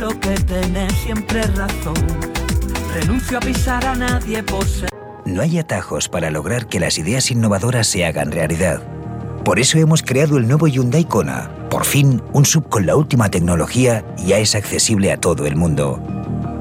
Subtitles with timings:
[0.00, 1.94] lo que tener siempre razón.
[2.94, 4.88] Renuncio a pisar a nadie por ser.
[5.26, 8.82] No hay atajos para lograr que las ideas innovadoras se hagan realidad.
[9.44, 11.50] Por eso hemos creado el nuevo Hyundai Kona.
[11.68, 16.02] Por fin, un sub con la última tecnología ya es accesible a todo el mundo.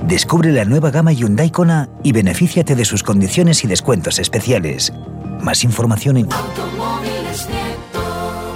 [0.04, 4.92] Descubre la nueva gama Hyundai Kona y benefíciate de sus condiciones y descuentos especiales.
[5.42, 6.28] Más información en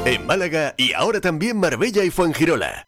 [0.05, 2.87] En Málaga y ahora también Marbella y Fuengirola.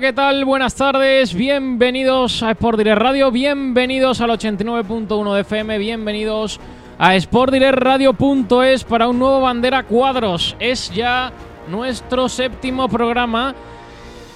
[0.00, 0.44] ¿qué tal?
[0.44, 6.60] Buenas tardes, bienvenidos a Sport Direct Radio, bienvenidos al 89.1 de FM, bienvenidos
[6.98, 10.54] a sportdirectradio.es para un nuevo Bandera Cuadros.
[10.60, 11.32] Es ya
[11.68, 13.56] nuestro séptimo programa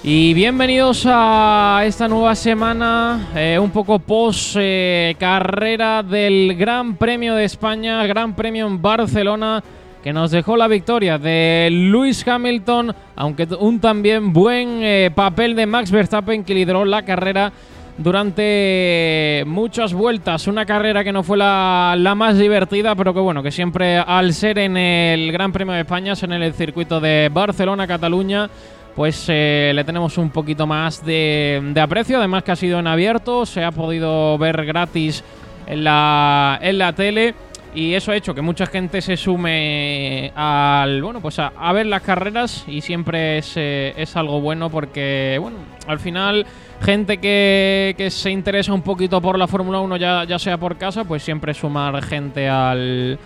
[0.03, 7.35] y bienvenidos a esta nueva semana, eh, un poco post eh, carrera del Gran Premio
[7.35, 9.63] de España, Gran Premio en Barcelona
[10.03, 15.65] que nos dejó la victoria de Lewis Hamilton, aunque un también buen eh, papel de
[15.65, 17.53] Max Verstappen que lideró la carrera
[17.97, 20.47] durante muchas vueltas.
[20.47, 24.33] Una carrera que no fue la, la, más divertida, pero que bueno, que siempre al
[24.33, 28.49] ser en el Gran Premio de España, en el circuito de Barcelona-Cataluña,
[28.97, 32.17] pues eh, le tenemos un poquito más de, de, aprecio.
[32.17, 35.23] Además que ha sido en abierto, se ha podido ver gratis
[35.65, 37.35] en la, en la tele.
[37.75, 42.03] Y eso ha hecho que mucha gente se sume al bueno pues a, ver las
[42.03, 45.57] carreras y siempre es, eh, es, algo bueno porque bueno
[45.87, 46.45] al final
[46.81, 50.77] gente que, que se interesa un poquito por la Fórmula 1 ya, ya, sea por
[50.77, 53.17] casa pues siempre sumar gente al,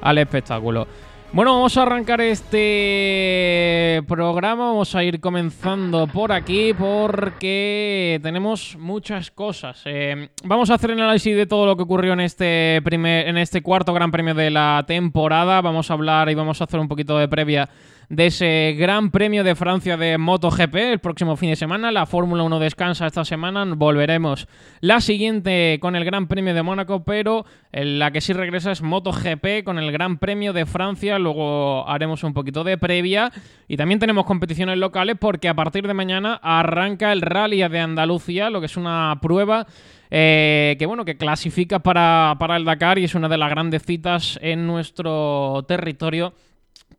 [0.00, 0.86] al espectáculo.
[1.30, 9.30] Bueno, vamos a arrancar este programa, vamos a ir comenzando por aquí porque tenemos muchas
[9.30, 9.82] cosas.
[9.84, 13.36] Eh, vamos a hacer el análisis de todo lo que ocurrió en este primer, en
[13.36, 15.60] este cuarto Gran Premio de la temporada.
[15.60, 17.68] Vamos a hablar y vamos a hacer un poquito de previa
[18.08, 21.92] de ese Gran Premio de Francia de MotoGP el próximo fin de semana.
[21.92, 23.66] La Fórmula 1 descansa esta semana.
[23.76, 24.48] Volveremos
[24.80, 29.62] la siguiente con el Gran Premio de Mónaco, pero la que sí regresa es MotoGP
[29.62, 31.18] con el Gran Premio de Francia.
[31.18, 33.30] Luego haremos un poquito de previa
[33.68, 38.48] y también tenemos competiciones locales porque a partir de mañana arranca el Rally de Andalucía,
[38.48, 39.66] lo que es una prueba.
[40.10, 43.82] Eh, que bueno, que clasifica para, para el Dakar y es una de las grandes
[43.82, 46.32] citas en nuestro territorio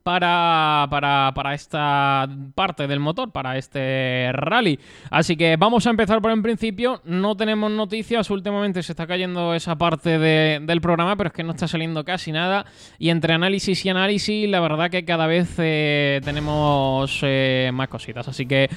[0.09, 4.79] para, para, para, esta parte del motor, para este rally.
[5.11, 6.99] Así que vamos a empezar por el principio.
[7.05, 11.43] No tenemos noticias, últimamente se está cayendo esa parte de, del programa, pero es que
[11.43, 12.65] no está saliendo casi nada.
[12.97, 18.27] Y entre análisis y análisis, la verdad que cada vez eh, tenemos eh, más cositas.
[18.27, 18.67] Así que...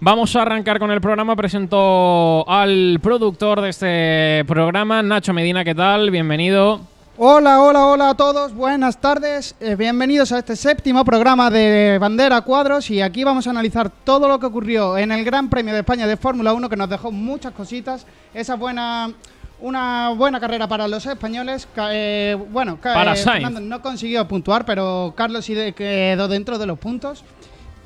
[0.00, 1.34] Vamos a arrancar con el programa.
[1.34, 5.64] Presento al productor de este programa, Nacho Medina.
[5.64, 6.12] ¿Qué tal?
[6.12, 6.97] Bienvenido.
[7.20, 12.42] Hola, hola, hola a todos, buenas tardes, eh, bienvenidos a este séptimo programa de Bandera
[12.42, 15.80] Cuadros y aquí vamos a analizar todo lo que ocurrió en el Gran Premio de
[15.80, 19.12] España de Fórmula 1 que nos dejó muchas cositas, esa buena,
[19.58, 25.12] una buena carrera para los españoles, eh, bueno, para eh, Fernando no consiguió puntuar, pero
[25.16, 27.24] Carlos sí quedó dentro de los puntos.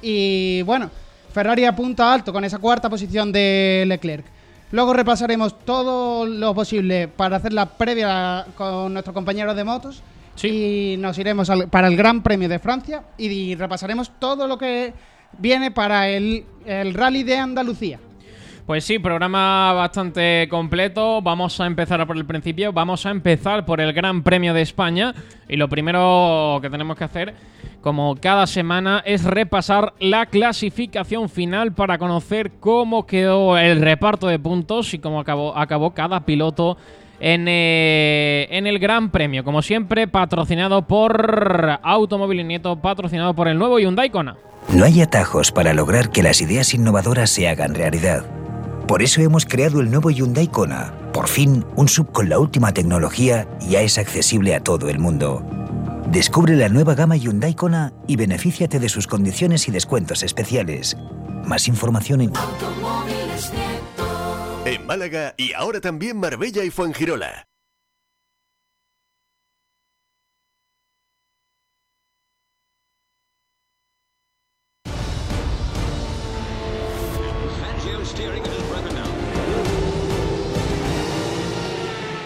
[0.02, 0.90] Y bueno,
[1.32, 4.26] Ferrari apunta alto con esa cuarta posición de Leclerc.
[4.72, 10.02] Luego repasaremos todo lo posible para hacer la previa con nuestros compañeros de motos.
[10.34, 10.48] Sí.
[10.48, 14.56] Y nos iremos al, para el Gran Premio de Francia y, y, repasaremos todo lo
[14.56, 14.94] que
[15.38, 18.00] viene para el, el Rally de Andalucía.
[18.72, 21.20] Pues sí, programa bastante completo.
[21.20, 22.72] Vamos a empezar por el principio.
[22.72, 25.14] Vamos a empezar por el Gran Premio de España.
[25.46, 27.34] Y lo primero que tenemos que hacer,
[27.82, 34.38] como cada semana, es repasar la clasificación final para conocer cómo quedó el reparto de
[34.38, 36.78] puntos y cómo acabó, acabó cada piloto
[37.20, 39.44] en, eh, en el Gran Premio.
[39.44, 44.38] Como siempre, patrocinado por Automóvil y Nieto, patrocinado por el nuevo Hyundai Kona.
[44.72, 48.24] No hay atajos para lograr que las ideas innovadoras se hagan realidad.
[48.92, 50.92] Por eso hemos creado el nuevo Hyundai Kona.
[51.14, 55.42] Por fin, un sub con la última tecnología ya es accesible a todo el mundo.
[56.08, 60.94] Descubre la nueva gama Hyundai Kona y benefíciate de sus condiciones y descuentos especiales.
[61.42, 62.32] Más información en
[64.66, 67.46] En Málaga y ahora también Marbella y Fuengirola.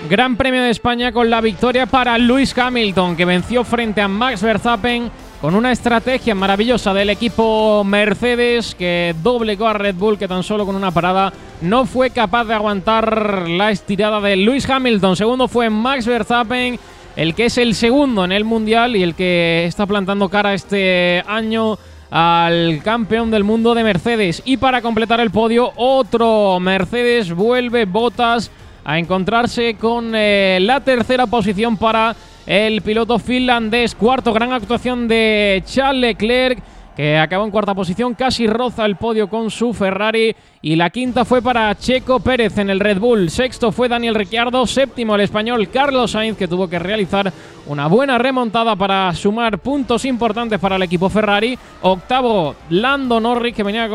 [0.08, 4.40] Gran Premio de España con la victoria para Lewis Hamilton, que venció frente a Max
[4.40, 5.10] Verstappen
[5.40, 10.64] con una estrategia maravillosa del equipo Mercedes que doblegó a Red Bull, que tan solo
[10.64, 15.16] con una parada no fue capaz de aguantar la estirada de Lewis Hamilton.
[15.16, 16.78] Segundo fue Max Verstappen,
[17.16, 21.24] el que es el segundo en el Mundial y el que está plantando cara este
[21.26, 21.78] año
[22.10, 24.40] al campeón del mundo de Mercedes.
[24.44, 28.52] Y para completar el podio, otro Mercedes vuelve Botas
[28.86, 32.14] a encontrarse con eh, la tercera posición para
[32.46, 33.96] el piloto finlandés.
[33.96, 36.62] Cuarto, gran actuación de Charles Leclerc,
[36.94, 40.36] que acabó en cuarta posición, casi roza el podio con su Ferrari.
[40.62, 43.28] Y la quinta fue para Checo Pérez en el Red Bull.
[43.28, 44.64] Sexto fue Daniel Ricciardo.
[44.68, 47.32] Séptimo el español Carlos Sainz, que tuvo que realizar
[47.66, 51.58] una buena remontada para sumar puntos importantes para el equipo Ferrari.
[51.82, 53.88] Octavo, Lando Norris, que venía,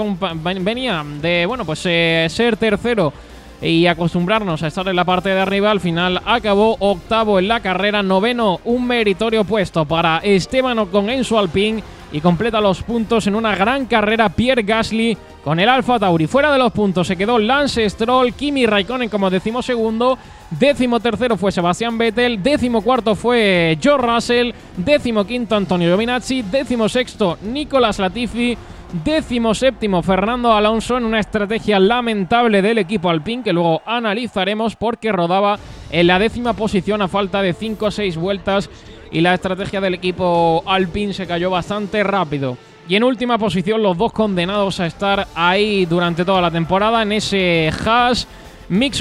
[1.22, 3.14] de bueno, pues, eh, ser tercero
[3.62, 7.60] y acostumbrarnos a estar en la parte de arriba, al final acabó octavo en la
[7.60, 13.28] carrera, noveno un meritorio puesto para Esteban Ocon en su Alpine y completa los puntos
[13.28, 16.28] en una gran carrera Pierre Gasly con el Alfa Tauri.
[16.28, 20.18] Fuera de los puntos se quedó Lance Stroll, Kimi Raikkonen como décimo segundo,
[20.50, 26.90] décimo tercero fue Sebastián Vettel, décimo cuarto fue George Russell, décimo quinto Antonio Giovinazzi, décimo
[26.90, 28.58] sexto Nicolas Latifi,
[28.94, 35.14] Décimo séptimo Fernando Alonso en una estrategia lamentable del equipo Alpine que luego analizaremos porque
[35.14, 35.58] rodaba
[35.92, 38.70] en la décima posición a falta de 5 o 6 vueltas
[39.10, 42.58] y la estrategia del equipo Alpine se cayó bastante rápido.
[42.90, 47.14] Y en última posición los dos condenados a estar ahí durante toda la temporada en
[47.14, 48.28] ese Haas.
[48.68, 48.96] Mick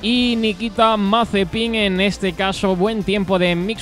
[0.00, 3.80] y Nikita Mazepin, en este caso buen tiempo de Mick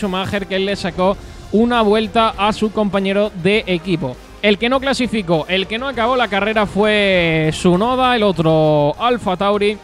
[0.48, 1.16] que le sacó
[1.52, 4.16] una vuelta a su compañero de equipo.
[4.42, 9.36] El que no clasificó, el que no acabó la carrera fue Sunoda, el otro Alfa
[9.36, 9.76] Tauri,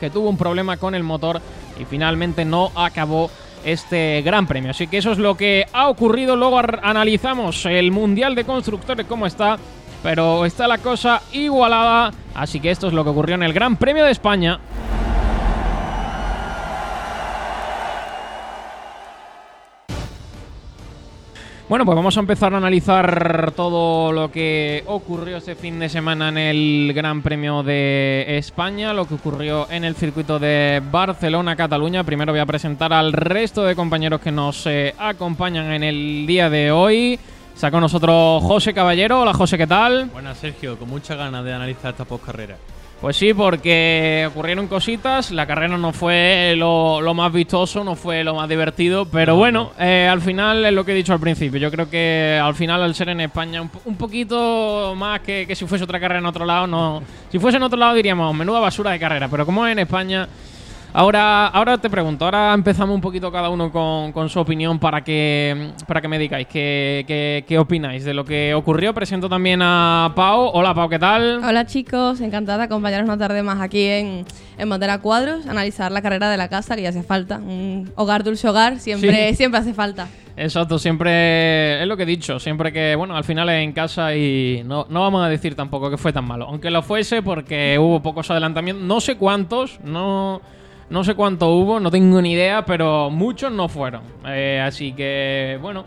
[0.00, 1.40] que tuvo un problema con el motor
[1.78, 3.30] y finalmente no acabó
[3.64, 4.72] este gran premio.
[4.72, 6.34] Así que eso es lo que ha ocurrido.
[6.34, 9.58] Luego analizamos el Mundial de Constructores, cómo está.
[10.02, 12.12] Pero está la cosa igualada.
[12.34, 14.60] Así que esto es lo que ocurrió en el Gran Premio de España.
[21.66, 26.28] Bueno, pues vamos a empezar a analizar todo lo que ocurrió este fin de semana
[26.28, 32.04] en el Gran Premio de España, lo que ocurrió en el circuito de Barcelona-Cataluña.
[32.04, 36.50] Primero voy a presentar al resto de compañeros que nos eh, acompañan en el día
[36.50, 37.18] de hoy.
[37.54, 39.22] Está con nosotros José Caballero.
[39.22, 40.10] Hola José, ¿qué tal?
[40.12, 42.56] Buenas, Sergio, con muchas ganas de analizar esta postcarrera.
[43.04, 48.24] Pues sí, porque ocurrieron cositas, la carrera no fue lo, lo más vistoso, no fue
[48.24, 51.60] lo más divertido, pero bueno, eh, al final es lo que he dicho al principio,
[51.60, 55.54] yo creo que al final al ser en España un, un poquito más que, que
[55.54, 58.58] si fuese otra carrera en otro lado, no, si fuese en otro lado diríamos menuda
[58.58, 60.26] basura de carrera, pero como es en España...
[60.96, 65.02] Ahora, ahora te pregunto, ahora empezamos un poquito cada uno con, con su opinión para
[65.02, 68.94] que, para que me digáis qué, qué, qué opináis de lo que ocurrió.
[68.94, 70.50] Presento también a Pau.
[70.54, 71.42] Hola Pau, ¿qué tal?
[71.44, 74.24] Hola chicos, encantada de acompañaros una tarde más aquí en,
[74.56, 77.38] en Bandera Cuadros, analizar la carrera de la casa que ya hace falta.
[77.38, 79.34] Un hogar dulce hogar siempre, Sí.
[79.34, 80.06] siempre hace falta.
[80.36, 84.14] Exacto, siempre es lo que he dicho, siempre que, bueno, al final es en casa
[84.14, 87.76] y no, no vamos a decir tampoco que fue tan malo, aunque lo fuese porque
[87.80, 90.40] hubo pocos adelantamientos, no sé cuántos, no,
[90.90, 95.58] no sé cuánto hubo, no tengo ni idea, pero muchos no fueron, Eh, así que,
[95.60, 95.84] bueno,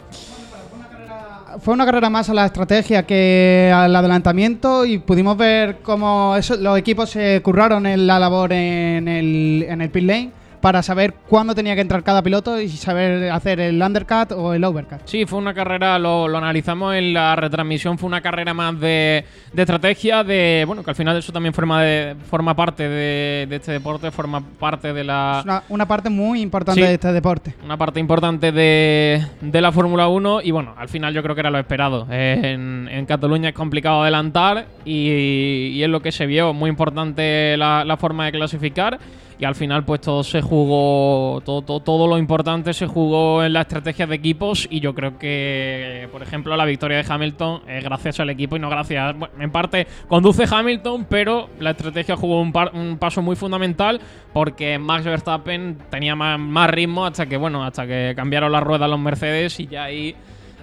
[1.61, 6.55] Fue una carrera más a la estrategia que al adelantamiento y pudimos ver cómo eso-
[6.57, 11.13] los equipos se curraron en la labor en el, en el pit lane para saber
[11.27, 14.99] cuándo tenía que entrar cada piloto y saber hacer el undercut o el overcut.
[15.05, 19.23] Sí, fue una carrera, lo, lo analizamos en la retransmisión, fue una carrera más de,
[19.53, 23.55] de estrategia, de bueno, que al final eso también forma, de, forma parte de, de
[23.55, 25.37] este deporte, forma parte de la...
[25.39, 26.87] Es una, una parte muy importante Sí.
[26.87, 27.53] de este deporte.
[27.63, 31.41] una parte importante de, de la Fórmula 1 y bueno, al final yo creo que
[31.41, 32.07] era lo esperado.
[32.09, 37.55] En, en Cataluña es complicado adelantar y, y es lo que se vio, muy importante
[37.57, 38.99] la, la forma de clasificar
[39.39, 43.53] y al final pues todo se jugó, todo, todo, todo lo importante se jugó en
[43.53, 47.83] la estrategia de equipos y yo creo que, por ejemplo, la victoria de Hamilton es
[47.83, 52.41] gracias al equipo y no gracias, bueno, en parte conduce Hamilton, pero la estrategia jugó
[52.41, 53.99] un, par- un paso muy fundamental
[54.33, 58.89] porque Max Verstappen tenía más, más ritmo hasta que, bueno, hasta que cambiaron las ruedas
[58.89, 60.15] los Mercedes y ya ahí...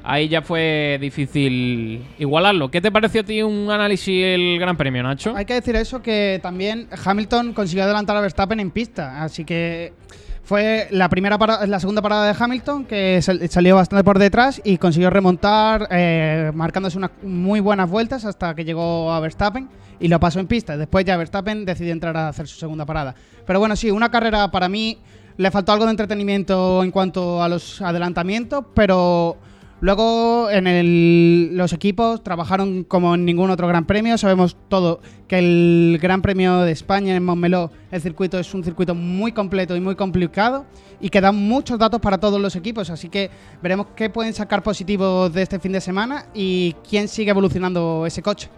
[0.07, 2.71] Ahí ya fue difícil igualarlo.
[2.71, 5.35] ¿Qué te pareció a ti un análisis el Gran Premio, Nacho?
[5.35, 9.95] Hay que decir eso que también Hamilton consiguió adelantar a Verstappen en pista, así que
[10.43, 14.77] fue la primera la segunda parada de Hamilton que sal- salió bastante por detrás y
[14.77, 19.71] consiguió remontar eh, marcándose unas muy buenas vueltas hasta que llegó a Verstappen
[20.01, 20.77] y lo pasó en pista.
[20.77, 23.15] Después ya Verstappen decidió entrar a hacer su segunda parada.
[23.47, 24.99] Pero bueno, sí, una carrera para mí
[25.39, 29.39] le faltó algo de entretenimiento en cuanto a los adelantamientos, pero
[29.85, 34.17] Luego en el- los equipos trabajaron como en ningún otro Gran Premio.
[34.17, 38.95] Sabemos todo que el Gran Premio de España en Montmeló, el circuito es un circuito
[38.95, 40.65] muy completo y muy complicado
[41.03, 42.89] y que da muchos datos para todos los equipos.
[42.89, 43.29] Así que
[43.63, 48.23] veremos qué pueden sacar positivos de este fin de semana y quién sigue evolucionando ese
[48.23, 48.49] coche.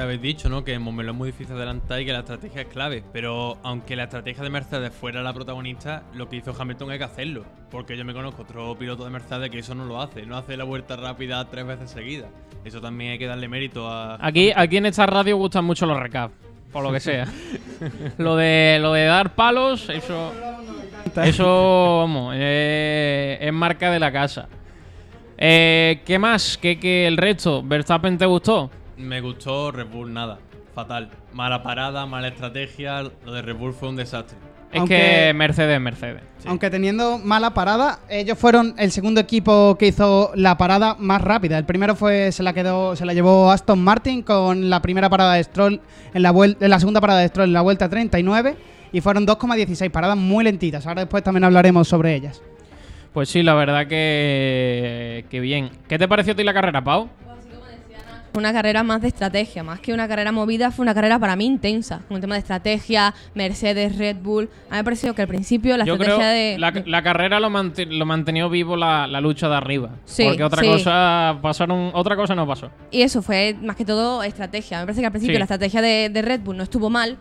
[0.00, 0.64] Habéis dicho, ¿no?
[0.64, 3.04] Que en Montmeló es muy difícil adelantar y que la estrategia es clave.
[3.12, 7.04] Pero aunque la estrategia de Mercedes fuera la protagonista, lo que hizo Hamilton hay que
[7.04, 7.44] hacerlo.
[7.70, 10.26] Porque yo me conozco otro piloto de Mercedes que eso no lo hace.
[10.26, 12.28] No hace la vuelta rápida tres veces seguidas.
[12.64, 14.18] Eso también hay que darle mérito a.
[14.20, 16.34] Aquí, aquí en esta radio gustan mucho los recaps,
[16.72, 17.28] por lo que sea.
[18.18, 20.32] lo de lo de dar palos, eso.
[21.22, 24.48] Eso, vamos, eh, es marca de la casa.
[25.38, 26.58] Eh, ¿Qué más?
[26.58, 27.62] ¿Qué, qué el resto?
[27.62, 28.70] ¿Verstappen te gustó?
[28.96, 30.38] Me gustó Red Bull nada.
[30.74, 31.08] Fatal.
[31.32, 33.02] Mala parada, mala estrategia.
[33.02, 34.36] Lo de Red Bull fue un desastre.
[34.72, 34.96] Es Aunque-
[35.28, 36.22] que Mercedes, Mercedes.
[36.38, 36.48] Sí.
[36.48, 41.58] Aunque teniendo mala parada, ellos fueron el segundo equipo que hizo la parada más rápida.
[41.58, 45.34] El primero fue se la quedó, se la llevó Aston Martin con la primera parada
[45.34, 45.80] de Stroll
[46.12, 48.56] en la vuel- en la segunda parada de Stroll en la vuelta 39
[48.92, 50.84] y fueron 2,16 paradas muy lentitas.
[50.88, 52.42] Ahora después también hablaremos sobre ellas.
[53.12, 55.70] Pues sí, la verdad que, que bien.
[55.88, 57.08] ¿Qué te pareció a ti la carrera, Pau?
[58.36, 61.44] Una carrera más de estrategia, más que una carrera movida, fue una carrera para mí
[61.46, 62.00] intensa.
[62.08, 64.50] Con el tema de estrategia, Mercedes, Red Bull.
[64.70, 66.30] A mí me pareció que al principio la Yo creo estrategia
[66.74, 66.84] de.
[66.88, 69.90] la, carrera lo, lo mantenió vivo la, la lucha de arriba.
[70.04, 70.66] Sí, porque otra sí.
[70.68, 72.70] cosa pasaron, otra cosa no pasó.
[72.90, 74.80] Y eso fue más que todo estrategia.
[74.80, 75.38] Me parece que al principio Sí.
[75.38, 77.16] la estrategia de, de Red Bull no estuvo mal,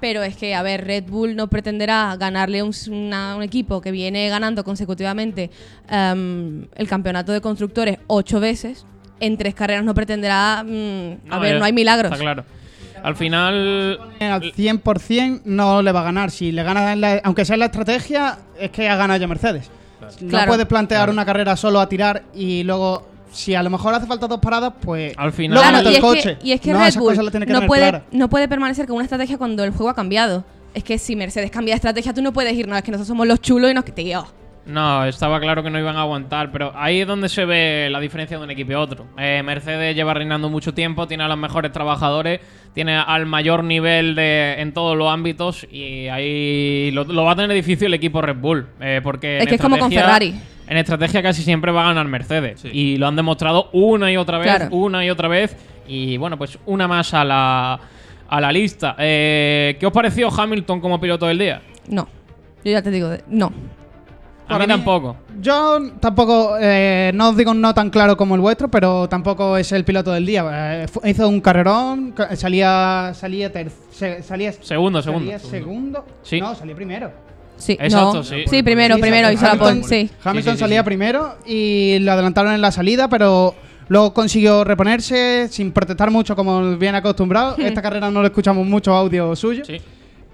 [0.00, 3.92] pero es que, a ver, Red Bull no pretenderá ganarle un, una- un equipo que
[3.92, 5.48] viene ganando consecutivamente
[5.88, 8.84] em, el campeonato de constructores ocho veces.
[9.20, 10.62] En tres carreras no pretenderá.
[10.64, 12.12] mm, a ver, ya no hay milagros.
[12.12, 12.44] Está claro.
[13.02, 16.30] Al final, Al 100% no le va a ganar.
[16.30, 19.26] Si le gana, en la- aunque sea en la estrategia, es que ha ganado ya
[19.28, 19.70] Mercedes.
[20.20, 20.48] No Claro.
[20.52, 24.26] puedes plantear una carrera solo a tirar y luego, si a lo mejor hace falta
[24.26, 25.12] dos paradas, pues.
[25.16, 26.38] Al final- Claro, y el es, coche.
[26.38, 27.16] que, y es que no, Red Bull
[27.48, 30.44] no, puede, no puede permanecer con una estrategia cuando el juego ha cambiado.
[30.74, 33.08] Es que si Mercedes cambia de estrategia, tú no puedes ir, no, es que nosotros
[33.08, 33.84] somos los chulos y nos...
[33.86, 34.26] Tío,
[34.66, 38.00] no, estaba claro que no iban a aguantar, pero ahí es donde se ve la
[38.00, 39.06] diferencia de un equipo y otro.
[39.18, 42.40] Eh, Mercedes lleva reinando mucho tiempo, tiene a los mejores trabajadores,
[42.74, 47.36] tiene al mayor nivel de, en todos los ámbitos y ahí lo, lo va a
[47.36, 48.66] tener difícil el equipo Red Bull.
[48.80, 50.34] eh, porque Es que es como con Ferrari.
[50.68, 52.60] En estrategia casi siempre va a ganar Mercedes.
[52.60, 52.68] Sí.
[52.72, 54.74] Y lo han demostrado una y otra vez, Claro.
[54.74, 55.56] una y otra vez.
[55.86, 57.78] Y bueno, pues una más a la,
[58.28, 58.96] a la lista.
[58.98, 61.62] Eh, ¿Qué os pareció Hamilton como piloto del día?
[61.88, 62.08] no.
[62.64, 63.22] Yo ya te digo, de-
[64.48, 64.54] no.
[64.54, 65.16] A Para mí mí- tampoco.
[65.40, 69.56] Yo tampoco, eh, no os digo un no tan claro como el vuestro, pero tampoco
[69.56, 70.44] es el piloto del día.
[70.84, 75.24] Eh, hizo un carrerón, ca- salía, salía, ter- se- salía, Segundo, segundo.
[75.30, 76.04] salía segundo.
[76.22, 76.40] Sí.
[76.40, 77.10] No, salía primero.
[77.58, 78.22] Sí, Exacto, no.
[78.22, 78.44] sí.
[78.48, 80.10] Sí, primero, Sí, primero, hizo la Hamilton- pole, sí.
[80.24, 83.54] Hamilton Sí, sí, sí, salía primero y lo adelantaron en la salida, pero
[83.88, 87.56] luego consiguió reponerse sin protestar mucho como bien acostumbrado.
[87.58, 89.64] Esta carrera no le escuchamos mucho audio suyo.
[89.64, 89.80] Sí.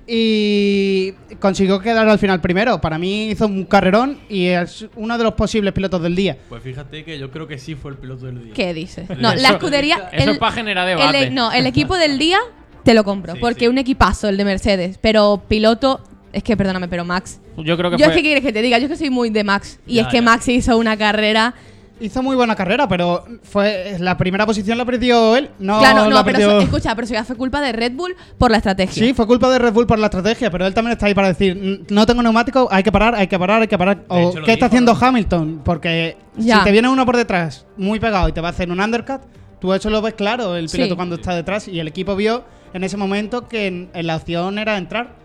[0.06, 2.80] Y consiguió quedar al final primero.
[2.80, 6.36] Para mí hizo un carrerón y es uno de los posibles pilotos del día.
[6.48, 8.54] Pues fíjate que yo creo que sí fue el piloto del día.
[8.54, 9.08] ¿Qué dices?
[9.18, 9.96] No, Eso- la escudería...
[10.12, 11.30] eso el- es para generar el- debate.
[11.30, 12.38] no, el equipo del día
[12.84, 13.68] te lo compro, Sí, porque sí.
[13.68, 16.02] un equipazo el de Mercedes, pero piloto...
[16.32, 17.40] Es que, perdóname, pero Max...
[17.58, 19.28] Yo creo que Yo es que quieres que te diga, yo es que soy muy
[19.28, 19.78] de Max.
[19.86, 20.22] Y Ya, es que ya.
[20.22, 21.54] Max hizo una carrera...
[22.02, 25.50] Hizo muy buena carrera, pero fue la primera posición la perdió él.
[25.58, 27.92] No claro, no, la pero perdió- eso- escucha, pero eso ya fue culpa de Red
[27.92, 28.92] Bull por la estrategia.
[29.06, 31.28] Sí, fue culpa de Red Bull por la estrategia, pero él también está ahí para
[31.28, 31.54] decir,
[31.88, 34.04] "Mm, no tengo neumático, hay que parar, hay que parar, hay que parar.
[34.08, 34.98] O, hecho, ¿qué está haciendo ¿no?
[35.06, 35.60] Hamilton?
[35.64, 36.58] Porque Ya.
[36.58, 39.20] si te viene uno por detrás muy pegado y te va a hacer un undercut,
[39.60, 40.96] tú eso lo ves claro, el piloto Sí.
[40.96, 41.68] cuando está detrás.
[41.68, 42.42] Y el equipo vio
[42.74, 45.21] en ese momento que en, en la opción era entrar.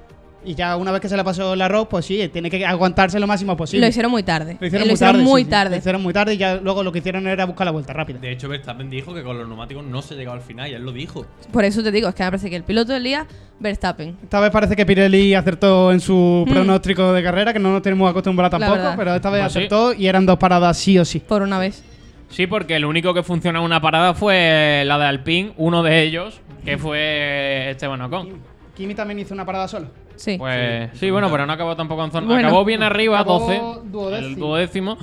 [0.47, 3.19] Y ya una vez que se le pasó el arroz, pues sí, tiene que aguantarse
[3.19, 3.85] lo máximo posible.
[3.85, 4.55] Lo hicieron muy tarde.
[4.57, 5.21] Lo hicieron muy tarde.
[5.21, 5.51] muy sí, sí.
[5.51, 5.69] tarde.
[5.71, 8.19] Lo hicieron muy tarde y ya luego lo que hicieron era buscar la vuelta rápida.
[8.19, 10.83] De hecho, Verstappen dijo que con los neumáticos no se llegaba al final y él
[10.83, 11.25] lo dijo.
[11.51, 13.27] Por eso te digo, es que me parece que el piloto del día,
[13.59, 14.15] Verstappen.
[14.23, 18.09] Esta vez parece que Pirelli acertó en su pronóstico de carrera, que no nos tenemos
[18.09, 18.57] acostumbrados.
[18.57, 19.59] La tampoco, pero esta vez Pues sí.
[19.59, 21.19] acertó y eran dos paradas sí o sí.
[21.19, 21.83] Por una vez.
[22.29, 26.03] Sí, porque el único que funcionó en una parada fue la de Alpine, uno de
[26.03, 28.29] ellos, que fue Esteban Ocon.
[28.77, 30.06] Kimi también hizo una parada solo.
[30.17, 30.37] Sí.
[30.37, 32.27] Pues sí, bueno, pero no acabó tampoco en zona.
[32.27, 32.47] Bueno.
[32.49, 34.27] acabó bien arriba, Acabó 12, duodécimo.
[34.27, 34.97] el duodécimo,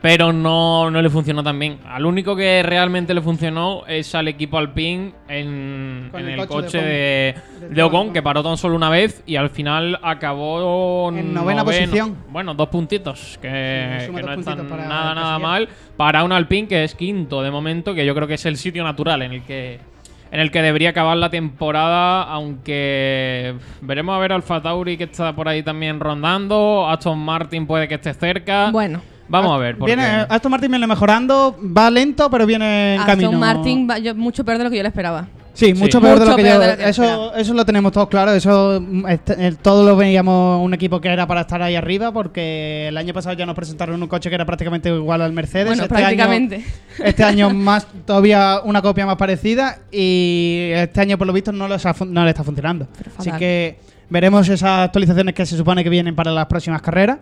[0.00, 1.78] pero no, no le funcionó tan bien.
[1.86, 6.62] Al único que realmente le funcionó es al equipo Alpine en, en el el coche
[6.66, 7.34] coche de de,
[7.66, 7.74] Ocon.
[7.74, 11.64] de Ocon, que paró tan solo una vez y al final acabó En novena noveno.
[11.64, 12.16] posición.
[12.30, 15.68] Bueno, dos puntitos, que, Sí, suma que no están nada, nada mal.
[15.96, 18.84] Para un Alpine que es quinto de momento, que yo creo que es el sitio
[18.84, 19.80] natural en el que
[20.30, 25.34] en el que debería acabar la temporada, aunque veremos a ver Alfa Tauri que está
[25.34, 28.70] por ahí también rondando, Aston Martin puede que esté cerca.
[28.70, 29.00] Bueno.
[29.30, 29.76] Vamos a ver.
[29.76, 33.38] porque- Viene, Aston Martin viene mejorando, va lento, pero viene en Aston camino.
[33.38, 35.26] Martin va yo- mucho peor de lo que yo le esperaba.
[35.58, 36.60] Sí, mucho peor de Mucho lo que peor yo.
[36.60, 38.32] de lo que eso, eso lo tenemos todos claro.
[38.32, 42.96] Eso este- todos lo veíamos un equipo que era para estar ahí arriba, porque el
[42.96, 45.66] año pasado ya nos presentaron un coche que era prácticamente igual al Mercedes.
[45.66, 46.54] Bueno, este prácticamente.
[46.54, 46.64] Año,
[47.04, 51.66] este año más todavía una copia más parecida y este año por lo visto no,
[51.66, 52.86] le está funcionando.
[52.96, 53.40] Pero Así fatal.
[53.40, 57.18] que veremos esas actualizaciones que se supone que vienen para las próximas carreras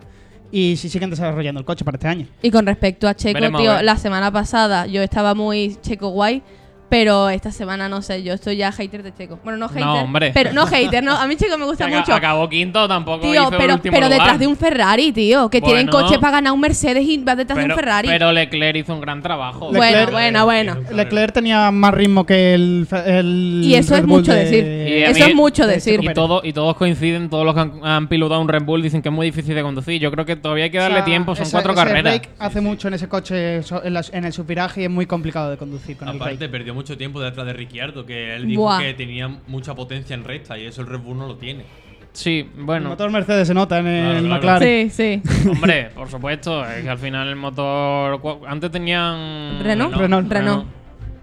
[0.53, 2.27] y si siguen desarrollando el coche para este año.
[2.43, 6.43] Y con respecto a Checo, Veremos tío, la semana pasada yo estaba muy Checo guay.
[6.89, 9.39] Pero esta semana no sé, yo estoy ya hater de Checo.
[9.43, 9.83] Bueno, no hater.
[9.87, 10.31] hombre.
[10.33, 11.13] Pero no hater, no.
[11.17, 12.15] A mí Checo me gusta mucho.
[12.15, 14.21] Acabó quinto, tampoco Tío, hizo el pero, último pero lugar.
[14.21, 15.49] detrás de un Ferrari, tío.
[15.51, 18.09] Que tienen coche para ganar un Mercedes y va detrás de un Ferrari.
[18.09, 19.71] pero Leclerc hizo un gran trabajo.
[19.73, 20.77] bueno, Leclerc- bueno, bueno.
[20.93, 22.87] Leclerc tenía más ritmo que el.
[23.05, 24.65] el Y eso Red es Bull mucho de- decir.
[24.65, 26.01] Y Eso mí- es mucho de decir.
[26.03, 29.03] Y, todo, y todos coinciden, todos los que han, han pilotado un Red Bull dicen
[29.03, 30.01] que es muy difícil de conducir.
[30.01, 32.21] Yo creo que todavía hay que darle O sea, tiempo, son ese- cuatro ese carreras.
[32.39, 36.09] hace mucho en ese coche, en, el subviraje y es muy complicado de conducir con
[36.09, 36.51] el Aparte, break.
[36.51, 38.79] perdió mucho tiempo detrás de Ricciardo, que él dijo Buah.
[38.81, 41.65] que tenía mucha potencia en recta y eso el Red Bull no lo tiene.
[42.13, 42.89] Sí, El bueno.
[42.91, 44.35] motor Mercedes se nota en el Claro, claro.
[44.35, 44.91] McLaren.
[44.91, 45.49] Sí, sí.
[45.51, 48.21] Hombre, por supuesto, es que al final el motor.
[48.47, 49.59] Antes tenían.
[49.63, 49.95] Renault.
[49.97, 50.31] Renault.
[50.33, 50.67] Renault.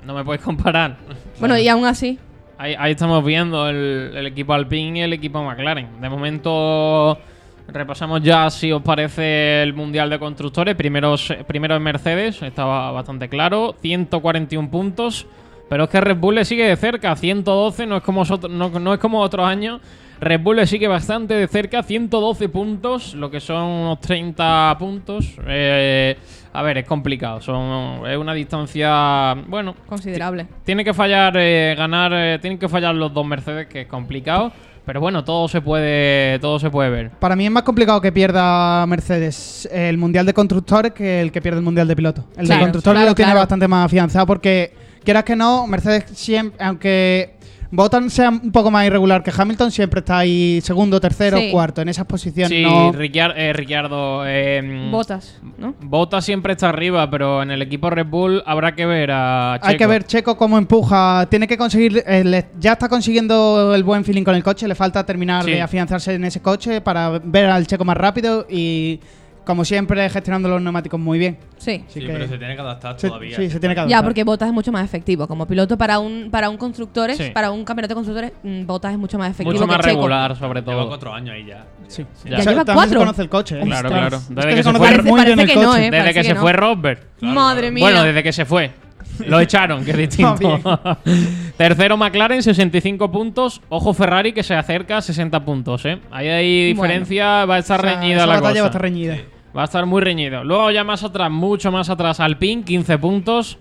[0.06, 0.98] No me puedes comparar.
[1.40, 2.20] Bueno, y aún así.
[2.60, 6.00] Ahí, ahí estamos viendo el, el equipo Alpine y el equipo McLaren.
[6.00, 7.18] De momento,
[7.68, 10.76] repasamos ya si os parece el Mundial de Constructores.
[10.76, 11.16] Primero,
[11.48, 13.76] primero en Mercedes, estaba bastante claro.
[13.82, 15.26] 141 puntos.
[15.74, 18.94] Pero es que Red Bull le sigue de cerca, 112, no es como, no, no
[18.94, 19.82] es como otros años.
[20.22, 25.34] Red Bull le sigue bastante de cerca, 112 puntos, lo que son unos 30 puntos.
[25.48, 26.16] Eh,
[26.54, 30.46] a ver, es complicado, son, es una distancia, bueno, Considerable.
[30.64, 34.52] tiene que fallar, eh, ganar, eh, tienen que fallar los dos Mercedes, que es complicado.
[34.86, 37.10] Pero bueno, todo se puede, todo se puede ver.
[37.12, 41.42] Para mí es más complicado que pierda Mercedes el Mundial de Constructores que el que
[41.42, 42.26] pierde el Mundial de Pilotos.
[42.38, 46.06] El Claro, de Constructores claro, lo tiene bastante más afianzado porque, quieras que no, Mercedes
[46.14, 47.34] siempre, aunque
[47.76, 51.50] Bottas sea un poco más irregular que Hamilton, siempre está ahí segundo, tercero, Sí.
[51.52, 52.50] cuarto, en esas posiciones.
[52.56, 54.24] Sí, no, Ricciar- eh, Ricciardo.
[54.28, 55.74] eh, Botas, ¿no?
[55.82, 59.68] Bottas siempre está arriba, pero en el equipo Red Bull habrá que ver a Checo.
[59.70, 61.26] Hay que ver Checo cómo empuja.
[61.32, 62.04] Tiene que conseguir.
[62.06, 64.68] eh, le- ya está consiguiendo el buen feeling con el coche.
[64.68, 65.50] Le falta terminar Sí.
[65.52, 69.00] de afianzarse en ese coche para ver al Checo más rápido y,
[69.46, 71.38] como siempre, gestionando los neumáticos muy bien.
[71.58, 71.84] Sí.
[71.88, 73.36] Así Sí, que- pero se tiene que adaptar se- todavía.
[73.36, 74.04] sí, se tiene que Ya, adaptar.
[74.04, 75.28] porque Botas es mucho más efectivo.
[75.28, 77.32] Como piloto para un para un constructores, Sí.
[77.34, 79.96] para un campeonato de constructores, mm, Botas es mucho más efectivo Mucho que más Checo.
[79.96, 80.88] regular, sobre Lleva todo.
[80.88, 81.66] cuatro años ahí ya.
[81.88, 82.06] Sí.
[82.26, 82.38] Ya.
[82.40, 82.90] O sea, lleva cuatro.
[82.94, 83.60] se conoce el coche.
[83.60, 83.64] ¿eh?
[83.66, 84.18] Claro, claro.
[84.18, 85.66] Es Desde que que se fue- Parece, muy bien parece el que coche.
[85.66, 85.80] no, ¿eh?
[85.82, 86.42] Desde Parece que, se no.
[86.42, 87.00] fue Rosberg.
[87.22, 87.84] Madre mía.
[87.84, 88.72] Bueno, desde que se fue.
[89.28, 90.60] Lo echaron, que es distinto.
[91.58, 93.62] Tercero McLaren, 65 puntos.
[93.70, 95.86] Ojo Ferrari, que se acerca a 60 puntos.
[95.86, 96.00] ¿eh?
[96.12, 96.92] Ahí hay Bueno.
[96.94, 98.62] diferencia, va a estar O sea, reñida esa la batalla cosa.
[98.62, 99.18] va a estar reñida.
[99.56, 100.44] Va a estar muy reñido.
[100.44, 103.58] Luego ya más atrás, mucho más atrás, Alpine, 15 puntos.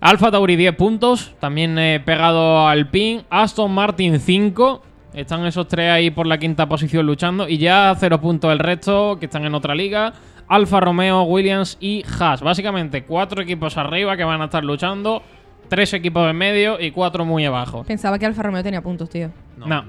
[0.00, 3.24] Alfa Tauri 10 puntos, también eh, pegado al Alpine.
[3.30, 4.82] Aston Martin 5.
[5.14, 7.48] Están esos tres ahí por la quinta posición luchando.
[7.48, 10.12] Y ya 0 puntos el resto, que están en otra liga.
[10.48, 12.42] Alfa Romeo, Williams y Haas.
[12.42, 15.22] Básicamente cuatro equipos arriba que van a estar luchando.
[15.68, 17.84] Tres equipos en medio y cuatro muy abajo.
[17.84, 19.30] Pensaba que Alfa Romeo tenía puntos, tío.
[19.56, 19.84] No.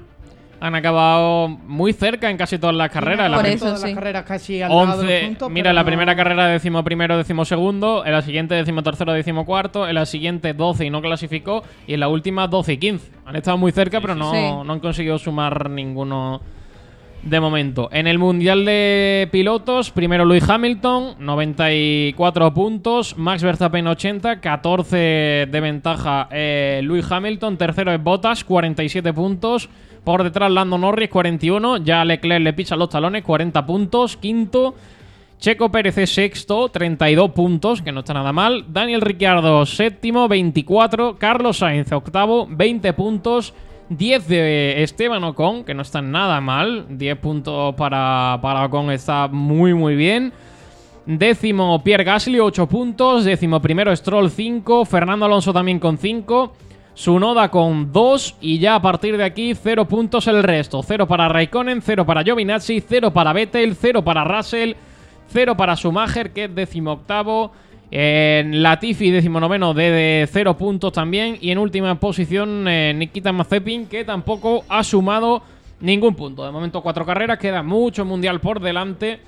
[0.58, 3.30] Han acabado muy cerca en casi todas las carreras.
[3.30, 3.94] Por eso, Todas las sí.
[3.94, 5.26] carreras casi al lado de los 11.
[5.26, 8.04] puntos, mira, la no- primera carrera decimo primero, decimo segundo.
[8.06, 9.86] En la siguiente decimo tercero, decimo cuarto.
[9.86, 11.62] En la siguiente 12 y no clasificó.
[11.86, 13.10] Y en la última 12 y 15.
[13.26, 14.40] Han estado muy cerca, pero no, Sí.
[14.66, 16.40] no han conseguido sumar ninguno
[17.22, 17.88] de momento.
[17.92, 23.16] En el Mundial de Pilotos, primero Lewis Hamilton, 94 puntos.
[23.18, 24.96] Max Verstappen 80, 14
[25.50, 27.56] de ventaja eh, Lewis Hamilton.
[27.56, 29.68] Tercero es Bottas, 47 puntos.
[30.06, 34.76] Por detrás Lando Norris 41, ya Leclerc le pisa los talones 40 puntos, quinto.
[35.40, 38.66] Checo Pérez sexto, 32 puntos, que no está nada mal.
[38.68, 41.16] Daniel Ricciardo séptimo, 24.
[41.18, 43.52] Carlos Sainz octavo, 20 puntos.
[43.88, 46.86] 10 de Esteban Ocon, que no está nada mal.
[46.88, 50.32] 10 puntos para, para Ocon, está muy muy bien.
[51.04, 53.24] Décimo Pierre Gasly, 8 puntos.
[53.24, 54.84] Décimo primero Stroll, 5.
[54.84, 56.52] Fernando Alonso también con 5.
[56.96, 58.36] Sunoda con 2.
[58.40, 60.82] Y ya a partir de aquí, 0 puntos el resto.
[60.82, 64.72] 0 para Raikkonen, 0 para Giovinazzi, 0 para Vettel, 0 para Russell,
[65.28, 67.52] 0 para Schumacher, que es décimo octavo.
[67.90, 71.36] En Latifi, décimo noveno, de 0 puntos también.
[71.38, 75.42] Y en última posición, eh, Nikita Mazepin, que tampoco ha sumado
[75.80, 76.46] ningún punto.
[76.46, 79.20] De momento, cuatro carreras, queda mucho mundial por delante.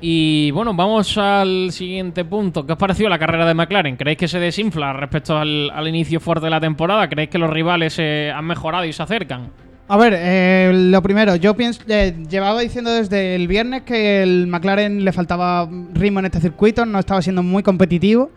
[0.00, 2.66] Y bueno, vamos al siguiente punto.
[2.66, 3.96] ¿Qué os pareció la carrera de McLaren?
[3.96, 7.08] ¿Creéis que se desinfla respecto al, inicio fuerte de la temporada?
[7.08, 9.50] ¿Creéis que los rivales eh, han mejorado y se acercan?
[9.86, 14.46] A ver, eh, lo primero, yo pienso, eh, llevaba diciendo desde el viernes que el
[14.46, 18.30] McLaren le faltaba ritmo en este circuito, no estaba siendo muy competitivo,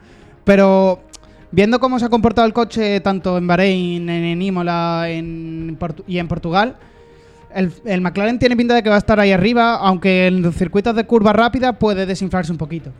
[0.43, 0.99] pero
[1.51, 6.27] viendo cómo se ha comportado el coche tanto en Bahrein, en, en Imola y en
[6.27, 6.75] Portugal,
[7.57, 10.55] el, el McLaren tiene pinta de que va a estar ahí arriba, aunque en los
[10.55, 12.91] circuitos de curva rápida puede desinflarse un poquito.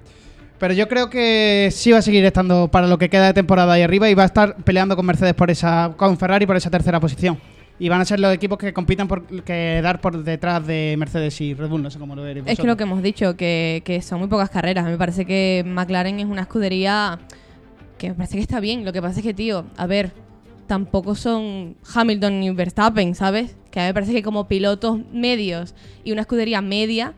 [0.60, 3.74] Pero yo creo que sí va a seguir estando para lo que queda de temporada
[3.74, 6.72] ahí arriba y va a estar peleando con Mercedes por esa, con Ferrari por esa
[6.72, 7.38] tercera posición.
[7.80, 11.54] Y van a ser los equipos que compitan por quedar por detrás de Mercedes y
[11.54, 12.48] Red Bull, no sé cómo lo veréis.
[12.48, 14.86] Es que lo que hemos dicho, que, que son muy pocas carreras.
[14.86, 17.20] Me parece que McLaren es una escudería
[18.00, 18.84] que me parece que está bien.
[18.84, 20.12] Lo que pasa es que, tío, a ver,
[20.68, 23.56] tampoco son Hamilton ni Verstappen, ¿sabes?
[23.72, 27.14] Que a mí me parece que como pilotos medios y una escudería media,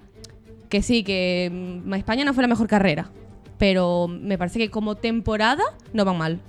[0.70, 3.10] que sí, que mm, España no fue la mejor carrera,
[3.58, 6.40] pero me parece que como temporada no van mal.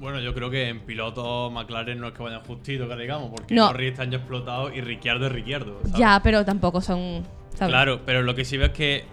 [0.00, 3.54] Bueno, yo creo que en piloto McLaren no es que vayan justito, que digamos, porque
[3.54, 3.66] No.
[3.66, 5.80] Norris está ya explotado y Ricciardo es Ricciardo.
[5.82, 5.98] ¿sabes?
[5.98, 7.24] Ya, pero tampoco son...
[7.54, 7.72] ¿sabes?
[7.72, 9.04] Claro, pero lo que sí veo es que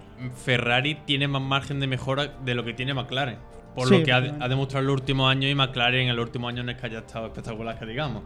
[0.44, 3.38] Ferrari tiene más margen de mejora de lo que tiene McLaren.
[3.76, 6.48] Por Sí, lo que ha demostrado en los últimos años y McLaren en el último
[6.48, 8.24] año no es que haya estado espectacular, que digamos.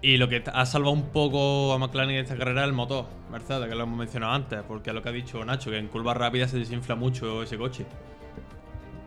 [0.00, 3.06] Y lo que ha salvado un poco a McLaren en esta carrera es el motor,
[3.32, 5.88] Mercedes, que lo hemos mencionado antes, porque es lo que ha dicho Nacho, que en
[5.88, 7.86] curvas rápidas se desinfla mucho ese coche.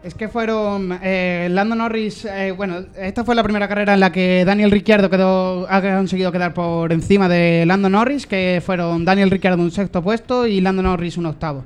[0.04, 2.26] Es que fueron eh, Lando Norris.
[2.26, 6.32] eh, bueno, esta fue la primera carrera en la que Daniel Ricciardo quedó, ha conseguido
[6.32, 10.82] quedar por encima de Lando Norris, que fueron Daniel Ricciardo un sexto puesto y Lando
[10.82, 11.64] Norris un octavo.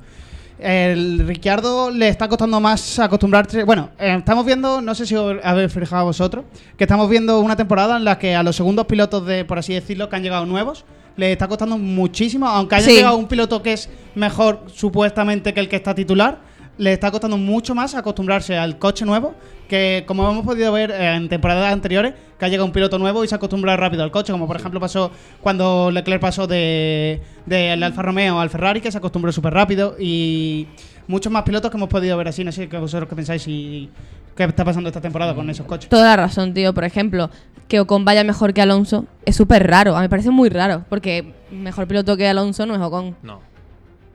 [0.62, 3.64] El Ricciardo le está costando más acostumbrarse.
[3.64, 6.46] Bueno, eh, estamos viendo, no sé si os habéis fijado vosotros,
[6.78, 9.74] que estamos viendo una temporada en la que a los segundos pilotos de, por así
[9.74, 10.86] decirlo, que han llegado nuevos,
[11.18, 12.94] le está costando muchísimo, aunque haya Sí.
[12.96, 16.40] llegado un piloto que es mejor supuestamente que el que está titular,
[16.82, 19.36] le está costando mucho más acostumbrarse al coche nuevo
[19.70, 23.24] que como hemos podido ver eh, en temporadas anteriores que ha llegado un piloto nuevo
[23.24, 27.84] y se acostumbra rápido al coche como por ejemplo pasó cuando Leclerc pasó de del
[27.84, 30.68] Alfa Romeo al Ferrari que se acostumbró súper rápido y
[31.06, 33.88] muchos más pilotos que hemos podido ver así no sé qué vosotros qué pensáis y
[34.36, 36.74] qué está pasando esta temporada con esos coches Toda la razón, tío.
[36.74, 37.30] Por ejemplo,
[37.68, 39.96] que Ocon vaya mejor que Alonso es súper raro.
[39.96, 40.86] A mí me parece muy raro.
[40.90, 43.18] Porque mejor piloto que Alonso no es Ocon.
[43.22, 43.40] No.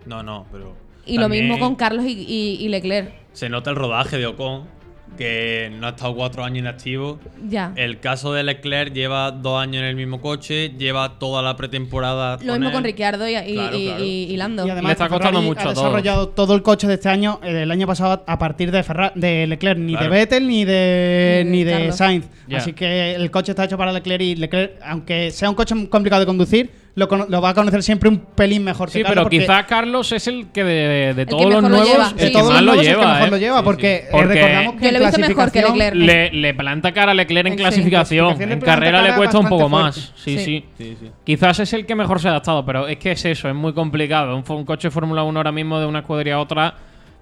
[0.07, 0.86] No, no, pero.
[1.07, 3.11] Y lo mismo con Carlos y, y- y Leclerc.
[3.33, 4.65] Se nota el rodaje de Ocon,
[5.17, 7.19] que no ha estado cuatro años inactivo.
[7.49, 7.73] Ya.
[7.77, 12.39] El caso de Leclerc lleva dos años en el mismo coche, lleva toda la pretemporada.
[12.43, 12.73] Lo mismo él.
[12.75, 14.05] con Ricciardo y, y- Claro, y- claro.
[14.05, 14.67] y- y Lando.
[14.67, 15.85] y además Le está costando Ferrari mucho ha a todos.
[15.87, 19.13] desarrollado todo el coche de este año eh, el año pasado a partir de, Ferra-
[19.15, 20.05] de Leclerc ni Claro.
[20.13, 21.93] de Vettel ni de Ni de.
[21.93, 22.59] Sainz Ya.
[22.59, 26.21] así que el coche está hecho para Leclerc y Leclerc aunque sea un coche complicado
[26.21, 27.07] de conducir lo,
[27.43, 30.49] va a conocer siempre un pelín mejor Sí, que Carlos pero quizás Carlos es el
[30.49, 33.01] que de, todos los nuevos, lleva, el que más lo lleva.
[33.01, 33.31] que mejor ¿eh?
[33.31, 34.07] lo lleva porque, sí.
[34.07, 35.95] eh, Porque recordamos que Yo lo he visto mejor que Leclerc.
[35.95, 37.59] Le, le planta cara a Leclerc en Sí.
[37.59, 38.41] clasificación.
[38.41, 39.95] En carrera le cuesta un poco más.
[39.95, 40.21] fuerte.
[40.23, 40.45] Sí, Sí.
[40.45, 40.65] sí.
[40.79, 41.11] Sí, sí.
[41.23, 43.75] Quizás es el que mejor se ha adaptado, pero es que es eso, es muy
[43.75, 44.35] complicado.
[44.35, 46.75] Un, un coche de Fórmula 1 ahora mismo de una escudería a otra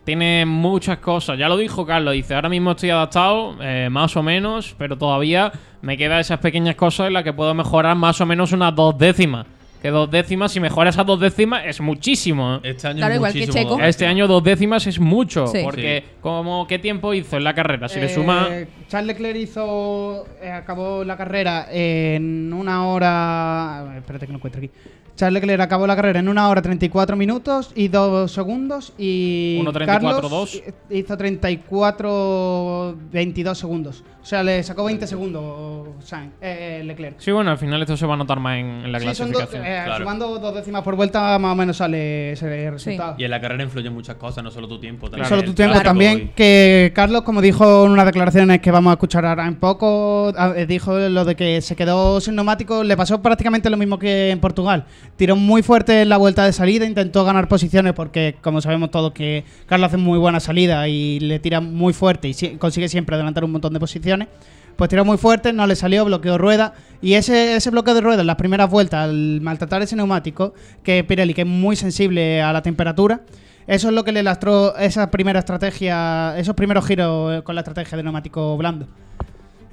[0.04, 1.36] tiene muchas cosas.
[1.38, 5.50] Ya lo dijo Carlos, dice, ahora mismo estoy adaptado, eh, más o menos, pero todavía
[5.82, 8.96] me quedan esas pequeñas cosas en las que puedo mejorar más o menos unas dos
[8.98, 9.46] décimas.
[9.84, 12.58] Que dos décimas, si mejora esas dos décimas, es muchísimo.
[12.62, 13.78] Este año Claro, es igual que Checo.
[13.82, 15.58] Este año dos décimas es mucho, Sí.
[15.62, 16.12] porque Sí.
[16.22, 17.86] como ¿qué tiempo hizo en la carrera?
[17.90, 18.48] Si le Eh, suma...
[18.88, 20.24] Charles Leclerc hizo.
[20.40, 23.80] eh, acabó la carrera en una hora.
[23.90, 24.70] a Espérate que lo encuentro aquí.
[25.16, 28.92] Charles Leclerc acabó la carrera en una hora 34 minutos y 2 segundos.
[28.98, 30.62] Y 1.34, Carlos dos.
[30.90, 34.04] hizo 34 22 segundos.
[34.22, 37.16] O sea, le sacó 20 segundos Sainz- eh, eh, Leclerc.
[37.20, 39.30] Sí, bueno, al final esto se va a notar más en, en la Sí, son
[39.30, 39.66] do- clasificación.
[39.66, 40.04] eh, Eh, Claro.
[40.04, 43.16] Sumando dos décimas por vuelta, más o menos sale ese resultado.
[43.18, 45.10] Y en la carrera influyen muchas cosas, no solo tu tiempo.
[45.10, 48.90] también Solo tu tiempo también, y- que Carlos, como dijo en unas declaraciones que vamos
[48.90, 52.84] a escuchar ahora en poco, ah, eh, dijo lo de que se quedó sin neumáticos,
[52.86, 54.86] le pasó prácticamente lo mismo que en Portugal.
[55.16, 59.12] Tiró muy fuerte en la vuelta de salida, intentó ganar posiciones porque, como sabemos todos,
[59.12, 63.14] que Carlos hace muy buena salida y le tira muy fuerte y si- consigue siempre
[63.14, 64.28] adelantar un montón de posiciones.
[64.76, 66.74] Pues tiró muy fuerte, no le salió, bloqueó rueda.
[67.00, 71.04] Y ese, ese bloqueo de rueda en las primeras vueltas, al maltratar ese neumático, que
[71.04, 73.20] Pirelli, que es muy sensible a la temperatura,
[73.68, 77.60] eso es lo que le lastró esa primera estrategia, esos primeros giros eh, con la
[77.60, 78.88] estrategia de neumático blando.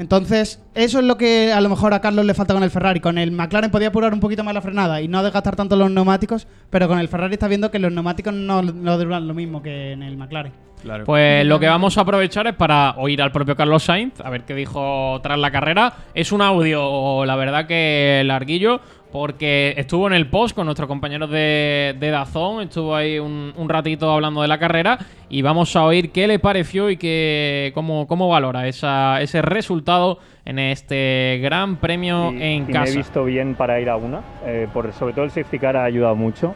[0.02, 3.00] Entonces, eso es lo que a lo mejor a Carlos le falta con el Ferrari.
[3.00, 5.92] Con el McLaren podía apurar un poquito más la frenada y no desgastar tanto los
[5.92, 9.62] neumáticos, pero con el Ferrari está viendo que los neumáticos no, no duran lo mismo
[9.62, 10.54] que en el McLaren.
[10.82, 11.06] Claro.
[11.06, 14.42] Pues lo que vamos a aprovechar es para oír al propio Carlos Sainz, a ver
[14.46, 15.94] qué dijo tras la carrera.
[16.16, 18.82] Es un audio, la verdad que larguillo,
[19.12, 23.70] porque estuvo en el post con nuestros compañeros de, de Dazón, estuvo ahí un, un
[23.70, 28.08] ratito hablando de la carrera y vamos a oír qué le pareció y qué, cómo,
[28.08, 32.86] cómo valora esa, ese resultado en este gran premio y, en y casa.
[32.86, 35.76] me he visto bien para ir a una, eh, por, sobre todo el safety car
[35.76, 36.56] ha ayudado mucho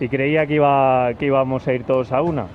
[0.00, 2.46] y creía que, iba, que íbamos a ir todos a una.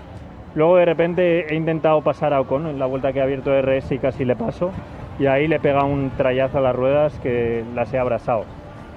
[0.55, 3.91] Luego de repente he intentado pasar a Ocon en la vuelta que ha abierto RS
[3.91, 4.71] y casi le paso
[5.19, 8.45] y ahí le pega un trayazo a las ruedas que las he abrazado.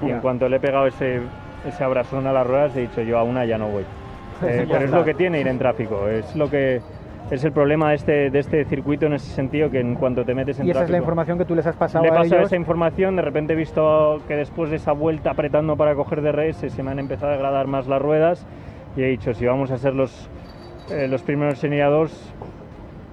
[0.03, 1.21] Y en cuanto le he pegado ese,
[1.67, 3.85] ese abrazón a las ruedas he dicho yo a una ya no voy.
[4.43, 6.81] Eh, pero es lo que tiene ir en tráfico, es lo que
[7.31, 10.35] es el problema de este, de este circuito en ese sentido que en cuanto te
[10.35, 12.23] metes en Y esa es la tráfico- información que tú les has pasado le a
[12.25, 12.47] ellos.
[12.47, 16.71] esa información, de repente he visto que después de esa vuelta apretando para coger DRS
[16.73, 18.47] se me han empezado a degradar más las ruedas
[18.97, 20.31] y he dicho, si vamos a ser los,
[20.91, 22.33] eh, los primeros en ir a dos,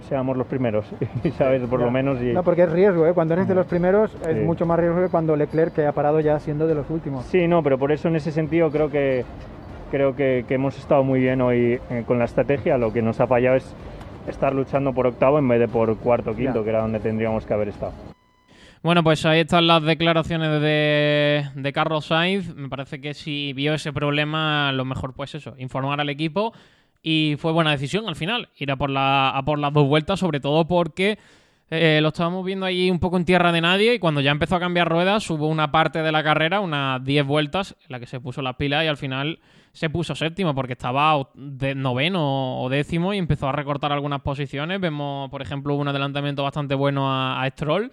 [0.08, 0.86] seamos los primeros,
[1.24, 1.86] y sabes, por Ya.
[1.86, 2.22] lo menos.
[2.22, 3.14] Y, No, porque es riesgo, ¿eh?
[3.14, 6.20] Cuando eres de los primeros es mucho más riesgo que cuando Leclerc, que ha parado
[6.20, 7.26] ya siendo de los últimos.
[7.26, 9.26] Sí, no, pero por eso en ese sentido creo que
[9.92, 12.78] creo que, que hemos estado muy bien hoy eh, con la estrategia.
[12.78, 13.74] Lo que nos ha fallado es
[14.28, 16.64] estar luchando por octavo en vez de por cuarto, quinto, Ya.
[16.64, 17.94] que era donde tendríamos que haber estado.
[18.84, 22.54] Bueno, pues ahí están las declaraciones de, de Carlos Sainz.
[22.56, 26.54] Me parece que si vio ese problema, lo mejor pues eso, informar al equipo.
[27.10, 30.20] Y fue buena decisión al final, ir a por, la, a por las dos vueltas,
[30.20, 31.18] sobre todo porque
[31.70, 34.58] eh, lo estábamos viendo ahí un poco en tierra de nadie y cuando ya empezó
[34.58, 38.08] a cambiar ruedas hubo una parte de la carrera, unas 10 vueltas, en la que
[38.08, 39.40] se puso las pilas y al final
[39.72, 44.82] se puso séptimo porque estaba de noveno o décimo y empezó a recortar algunas posiciones.
[44.82, 47.90] Vemos, por ejemplo, un adelantamiento bastante bueno a, a Stroll.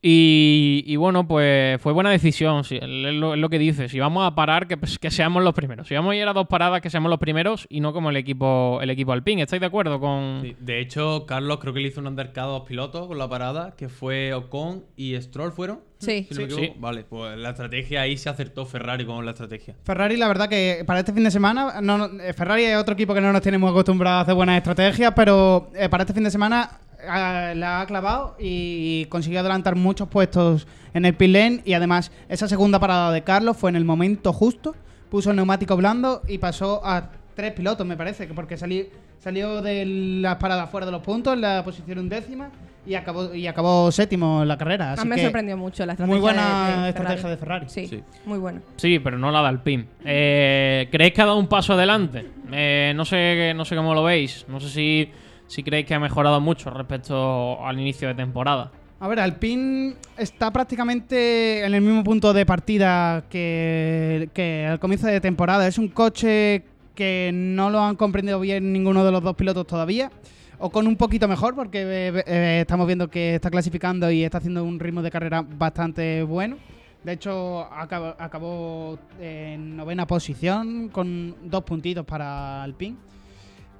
[0.00, 3.88] Y, y bueno, pues fue buena decisión, sí, es lo, es lo que dice.
[3.88, 5.88] Si vamos a parar, que, pues, que seamos los primeros.
[5.88, 8.16] Si vamos a ir a dos paradas, que seamos los primeros y no como el
[8.16, 9.42] equipo el equipo Alpine.
[9.42, 10.40] ¿Estáis de acuerdo con...?
[10.42, 13.28] Sí, De hecho, Carlos creo que le hizo un undercut a dos pilotos con la
[13.28, 15.80] parada, que fue Ocon y Stroll, ¿fueron?
[15.98, 16.28] Sí.
[16.30, 16.80] Si no me Sí, equivoco.
[16.80, 19.74] Vale, pues la estrategia ahí se acertó Ferrari con la estrategia.
[19.82, 22.94] Ferrari, la verdad que para este fin de semana, no, no- eh, Ferrari es otro
[22.94, 26.14] equipo que no nos tiene muy acostumbrados a hacer buenas estrategias, pero eh, para este
[26.14, 26.70] fin de semana
[27.14, 32.48] la ha clavado y consiguió adelantar muchos puestos en el pit lane y además esa
[32.48, 34.74] segunda parada de Carlos fue en el momento justo,
[35.10, 38.88] puso el neumático blando y pasó a tres pilotos, me parece, que porque salí-
[39.20, 39.84] salió de
[40.20, 42.50] las paradas fuera de los puntos, en la posición undécima
[42.86, 44.94] y acabó, y acabó séptimo en la carrera.
[44.94, 47.14] A mí me sorprendió mucho la estrategia Muy buena de- de Ferrari.
[47.14, 47.66] estrategia de Ferrari.
[47.68, 48.02] Sí, Sí.
[48.24, 48.60] muy buena.
[48.76, 49.86] Sí, pero no la da Alpine.
[50.04, 52.26] Eh, ¿Creéis que ha dado un paso adelante?
[52.50, 54.46] Eh, no, sé, no sé cómo lo veis.
[54.48, 55.10] No sé si,
[55.48, 58.70] si creéis que ha mejorado mucho respecto al inicio de temporada.
[59.00, 65.06] A ver, Alpine está prácticamente en el mismo punto de partida que, que al comienzo
[65.06, 65.66] de temporada.
[65.66, 70.10] Es un coche que no lo han comprendido bien ninguno de los dos pilotos todavía.
[70.58, 74.38] O con un poquito mejor, porque eh, eh, estamos viendo que está clasificando y está
[74.38, 76.56] haciendo un ritmo de carrera bastante bueno.
[77.04, 82.96] De hecho, acabó, acabó en novena posición con dos puntitos para Alpine.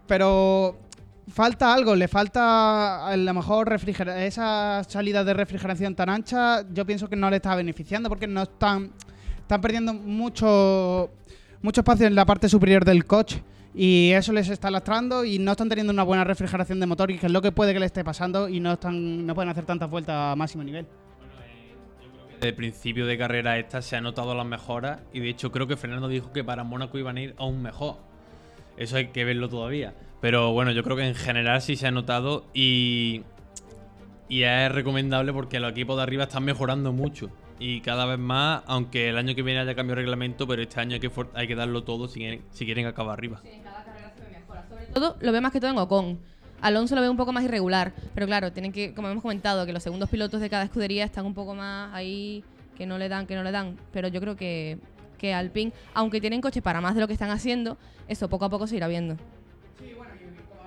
[0.07, 0.77] Pero
[1.29, 7.09] falta algo, le falta a lo mejor esa salida de refrigeración tan ancha, yo pienso
[7.09, 8.93] que no le está beneficiando porque no están
[9.39, 11.11] están perdiendo mucho
[11.63, 13.43] mucho espacio en la parte superior del coche
[13.75, 17.19] y eso les está lastrando y no están teniendo una buena refrigeración de motor y
[17.19, 19.65] que es lo que puede que le esté pasando y no están no pueden hacer
[19.65, 20.87] tantas vueltas a máximo nivel.
[22.35, 25.67] Desde el principio de carrera esta se han notado las mejoras y de hecho creo
[25.67, 27.97] que Fernando dijo que para Mónaco iban a ir aún mejor.
[28.77, 29.95] Eso hay que verlo todavía.
[30.21, 33.23] Pero bueno, yo creo que en general sí se ha notado y,
[34.29, 37.31] y es recomendable porque los equipos de arriba están mejorando mucho.
[37.61, 40.81] Y cada vez más, aunque el año que viene haya cambio de reglamento, pero este
[40.81, 43.41] año hay que, hay que darlo todo si quieren, si quieren acabar arriba.
[44.95, 46.19] Todo lo ve más que todo en Ocon.
[46.61, 49.73] Alonso lo ve un poco más irregular, pero claro, tienen que, como hemos comentado, que
[49.73, 52.43] los segundos pilotos de cada escudería están un poco más ahí,
[52.77, 53.77] que no le dan, que no le dan.
[53.93, 54.79] Pero yo creo que
[55.19, 57.77] que Alpine, aunque tienen coche para más de lo que están haciendo,
[58.07, 59.17] eso poco a poco se irá viendo.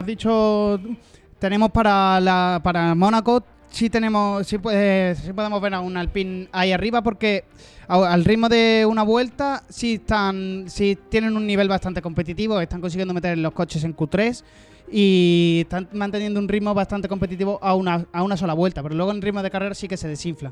[0.01, 0.79] Has dicho,
[1.37, 6.47] tenemos para la para Mónaco, sí tenemos, sí, puede- sí podemos ver a un Alpine
[6.51, 7.45] ahí arriba porque
[7.87, 12.81] a- al ritmo de una vuelta sí están, sí tienen un nivel bastante competitivo, están
[12.81, 14.43] consiguiendo meter los coches en Q3
[14.91, 19.11] y están manteniendo un ritmo bastante competitivo a una, a una sola vuelta, pero luego
[19.11, 20.51] en ritmo de carrera sí que se desinfla.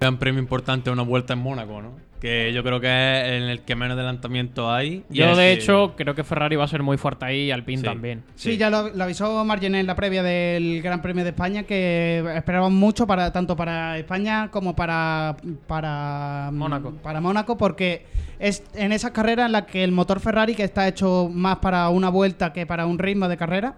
[0.00, 1.92] gran premio importante una vuelta en Mónaco, ¿no?
[2.20, 5.04] Que yo creo que es en el que menos adelantamiento hay.
[5.10, 7.50] y Yo, de que- hecho, creo que Ferrari va a ser muy fuerte ahí y
[7.50, 7.84] Alpine Sí.
[7.84, 8.22] también.
[8.34, 12.22] Sí, ya lo, lo avisó Margené en la previa del Gran Premio de España que
[12.36, 15.34] esperaban mucho para tanto para España como para
[15.66, 16.92] para Mónaco.
[17.02, 18.04] para Mónaco porque
[18.38, 21.88] es en esas carreras en las que el motor Ferrari que está hecho más para
[21.88, 23.76] una vuelta que para un ritmo de carrera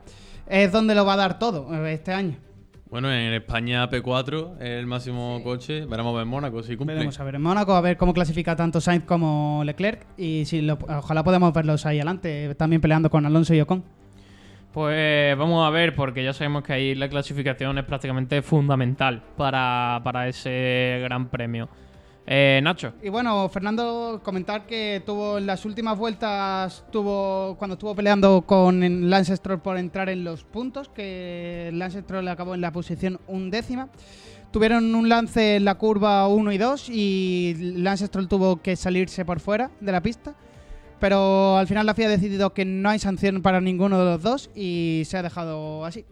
[0.49, 2.37] es donde lo va a dar todo eh, este año.
[2.93, 5.87] Bueno, en España P4 es el máximo coche.
[5.87, 6.95] Veremos en Mónaco si cumple.
[6.95, 10.61] Veremos a ver en Mónaco a ver cómo clasifica tanto Sainz como Leclerc y si
[10.61, 13.83] lo- ojalá podamos verlos ahí adelante también peleando con Alonso y Ocon.
[14.75, 20.01] Pues vamos a ver, porque ya sabemos que ahí la clasificación es prácticamente fundamental para,
[20.05, 21.71] para ese gran premio.
[22.27, 22.93] Eh, Nacho.
[23.03, 29.11] Y bueno, Fernando, comentar que tuvo en las últimas vueltas, tuvo cuando estuvo peleando con
[29.11, 33.89] Lance Stroll por entrar en los puntos, que Lance Stroll acabó en la posición undécima.
[34.53, 39.25] Tuvieron un lance en la curva 1 y 2 y Lance Stroll tuvo que salirse
[39.25, 40.35] por fuera de la pista.
[41.01, 44.23] Pero al final la FIA ha decidido que no hay sanción para ninguno de los
[44.23, 46.05] dos y se ha dejado así.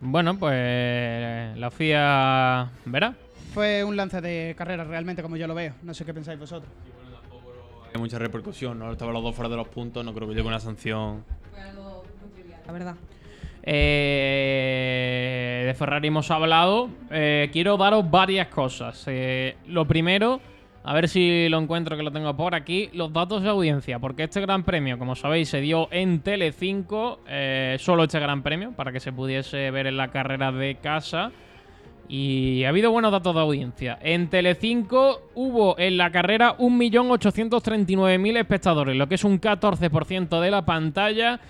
[0.00, 3.14] Bueno, pues la FIA verá.
[3.54, 5.74] Fue un lance de carrera realmente como yo lo veo.
[5.82, 6.72] No sé qué pensáis vosotros.
[7.94, 8.90] Hay mucha repercusión, ¿no?
[8.90, 10.02] Estaban los dos fuera de los puntos.
[10.04, 11.24] No creo que llegue una sanción.
[11.50, 12.94] Fue algo muy trivial, la verdad.
[13.64, 16.88] Eh, de Ferrari hemos hablado.
[17.10, 19.04] Eh, quiero daros varias cosas.
[19.08, 20.40] Eh, lo primero,
[20.84, 23.98] a ver si lo encuentro que lo tengo por aquí, los datos de audiencia.
[23.98, 27.20] Porque este gran premio, como sabéis, se dio en Telecinco.
[27.28, 31.30] eh, solo este gran premio, para que se pudiese ver en la carrera de casa.
[32.14, 33.98] Y ha habido buenos datos de audiencia.
[34.02, 40.66] En Telecinco hubo en la carrera 1.839.000 espectadores, lo que es un 14% de la
[40.66, 41.40] pantalla.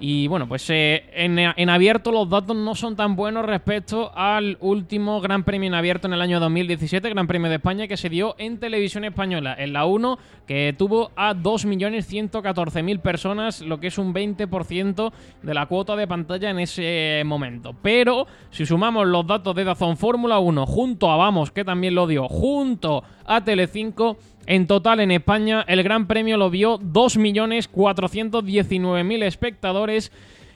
[0.00, 5.20] Y bueno, pues eh, en, abierto los datos no son tan buenos respecto al último
[5.20, 8.34] Gran Premio en abierto en el año 2017, Gran Premio de España, que se dio
[8.38, 14.12] en televisión española, en la 1, que tuvo a 2.114.000 personas, lo que es un
[14.12, 17.74] 20% de la cuota de pantalla en ese momento.
[17.80, 22.06] Pero si sumamos los datos de Dazón Fórmula 1 junto a Vamos, que también lo
[22.06, 30.12] dio, junto a Telecinco, en total en España el Gran Premio lo vio 2.419.000 espectadores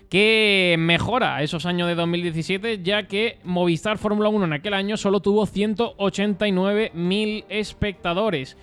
[0.08, 5.20] que mejora esos años de 2017 ya que Movistar Fórmula 1 en aquel año solo
[5.20, 8.56] tuvo 189.000 espectadores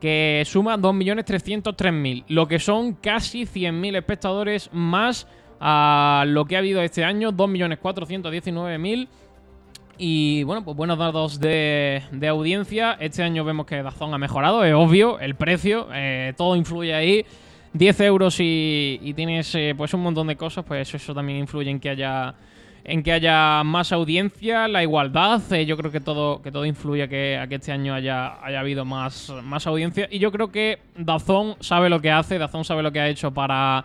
[0.00, 5.26] que suma 2.303.000 lo que son casi 100.000 espectadores más
[5.60, 9.08] a lo que ha habido este año 2.419.000
[9.98, 12.96] y bueno, pues buenos datos de, de audiencia.
[13.00, 17.24] Este año vemos que Dazón ha mejorado, es obvio, el precio, eh, todo influye ahí.
[17.72, 21.70] 10 euros y, y tienes eh, pues un montón de cosas, pues eso también influye
[21.70, 22.34] en que haya
[22.88, 27.02] en que haya más audiencia, la igualdad, eh, yo creo que todo, que todo influye
[27.02, 30.06] a que, a que este año haya, haya habido más, más audiencia.
[30.08, 33.32] Y yo creo que Dazón sabe lo que hace, Dazón sabe lo que ha hecho
[33.32, 33.84] para,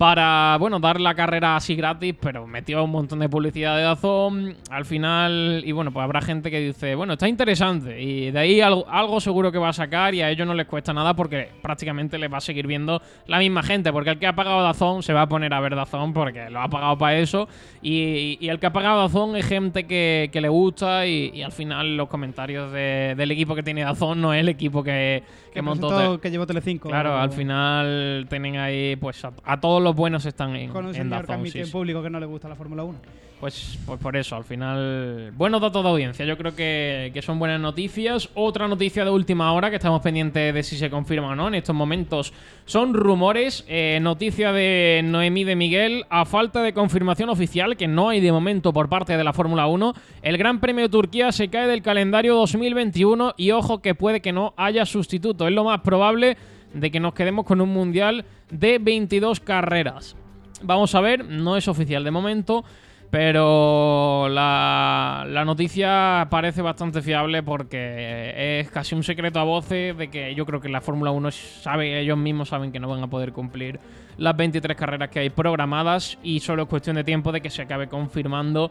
[0.00, 4.56] para bueno, dar la carrera así gratis, pero metió un montón de publicidad de Dazón
[4.70, 5.62] al final.
[5.62, 8.00] Y bueno, pues habrá gente que dice, bueno, está interesante.
[8.00, 10.66] Y de ahí algo, algo seguro que va a sacar y a ellos no les
[10.66, 13.92] cuesta nada porque prácticamente les va a seguir viendo la misma gente.
[13.92, 16.62] Porque el que ha pagado Dazón se va a poner a ver Dazón porque lo
[16.62, 17.46] ha pagado para eso.
[17.82, 21.42] Y, y el que ha pagado Dazón es gente que, que le gusta y, y
[21.42, 25.22] al final los comentarios de- del equipo que tiene Dazón no es el equipo que,
[25.52, 26.18] que, montó.
[26.22, 26.88] que llevó Telecinco.
[26.88, 30.90] Claro, al final tienen ahí, pues a, a todos los buenos están en, Con un
[30.90, 31.72] en señor que Dazón, admite sí, en sí.
[31.72, 32.98] público que no le gusta la Fórmula 1.
[33.40, 36.26] Pues, pues por eso, al final, buenos datos de audiencia.
[36.26, 38.28] Yo creo que, que son buenas noticias.
[38.34, 41.54] Otra noticia de última hora que estamos pendientes de si se confirma o no en
[41.54, 42.34] estos momentos
[42.66, 43.64] son rumores.
[43.66, 46.04] Eh, noticia de Noemí de Miguel.
[46.10, 49.66] A falta de confirmación oficial, que no hay de momento por parte de la Fórmula
[49.66, 54.20] 1, el Gran Premio de Turquía se cae del calendario 2021 y ojo que puede
[54.20, 55.48] que no haya sustituto.
[55.48, 56.36] Es lo más probable
[56.74, 60.16] de que nos quedemos con un mundial de 22 carreras.
[60.62, 62.64] Vamos a ver, no es oficial de momento,
[63.10, 70.08] pero la, la noticia parece bastante fiable porque es casi un secreto a voces de
[70.08, 73.08] que yo creo que la Fórmula 1 sabe, ellos mismos saben que no van a
[73.08, 73.80] poder cumplir
[74.16, 77.62] las 23 carreras que hay programadas y solo es cuestión de tiempo de que se
[77.62, 78.70] acabe confirmando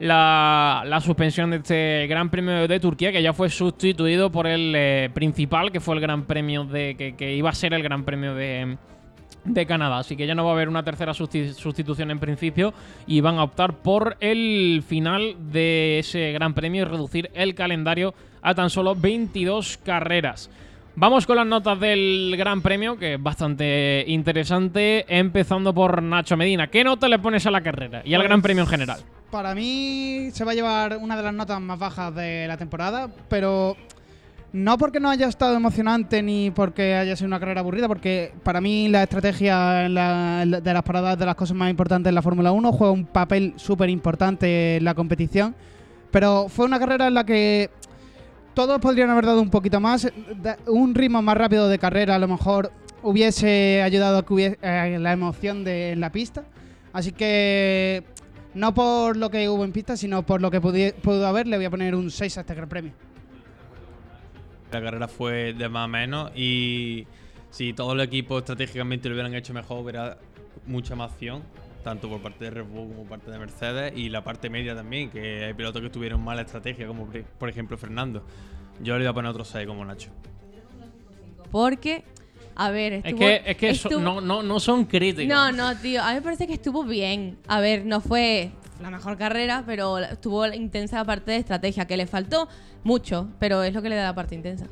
[0.00, 4.72] la, la suspensión de este Gran Premio de Turquía, que ya fue sustituido por el
[4.76, 7.14] eh, principal, que fue el Gran Premio de.
[7.16, 8.76] que, iba a ser el Gran Premio de,
[9.44, 9.98] de Canadá.
[9.98, 12.72] Así que ya no va a haber una tercera susti- sustitución en principio
[13.06, 18.14] y van a optar por el final de ese Gran Premio y reducir el calendario
[18.42, 20.48] a tan solo 22 carreras.
[21.00, 26.66] Vamos con las notas del Gran Premio, que es bastante interesante, empezando por Nacho Medina.
[26.66, 29.00] ¿Qué nota le pones a la carrera y al Pues- Gran Premio en general?
[29.30, 33.08] Para mí se va a llevar una de las notas más bajas de la temporada,
[33.28, 33.76] pero
[34.52, 38.60] no porque no haya estado emocionante ni porque haya sido una carrera aburrida, porque para
[38.60, 42.22] mí la estrategia la- de las paradas es de las cosas más importantes en la
[42.22, 45.54] Fórmula 1 juega un papel súper importante en la competición,
[46.10, 47.70] pero fue una carrera en la que
[48.58, 50.10] todos podrían haber dado un poquito más,
[50.66, 52.72] un ritmo más rápido de carrera a lo mejor
[53.04, 56.42] hubiese ayudado a que hubiese eh, la emoción de la pista,
[56.92, 58.02] así que
[58.54, 61.66] no por lo que hubo en pista, sino por lo que pudo haber, le voy
[61.66, 62.90] a poner un 6 a este Gran Premio.
[64.72, 67.06] La carrera fue de más a menos y
[67.50, 70.18] si todo el equipo estratégicamente lo hubieran hecho mejor, hubiera
[70.66, 71.44] mucha más acción,
[71.88, 74.74] tanto por parte de Red Bull como por parte de Mercedes y la parte media
[74.74, 77.08] también, que hay pilotos que tuvieron mala estrategia, como
[77.38, 78.22] por- ejemplo Fernando.
[78.82, 80.10] Yo le voy a poner otro 6 como Nacho.
[81.50, 82.04] Porque,
[82.56, 85.34] a ver, Es estuvo, que, es que so- estuvo- no, no, no son críticos.
[85.34, 86.02] No, no, tío.
[86.02, 87.38] A mí me parece que estuvo bien.
[87.48, 88.50] A ver, no fue
[88.82, 92.48] la mejor carrera, pero estuvo intensa la parte de estrategia, que le faltó
[92.84, 94.66] mucho, pero es lo que le da la parte intensa.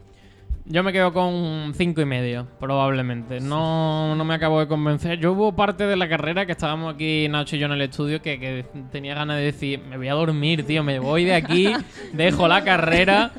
[0.68, 3.38] Yo me quedo con cinco y medio, probablemente.
[3.38, 5.20] No, no me acabo de convencer.
[5.20, 8.20] Yo hubo parte de la carrera que estábamos aquí, Nacho y yo, en el estudio,
[8.20, 11.72] que, que tenía ganas de decir, me voy a dormir, tío, me voy de aquí,
[12.12, 13.30] dejo la carrera.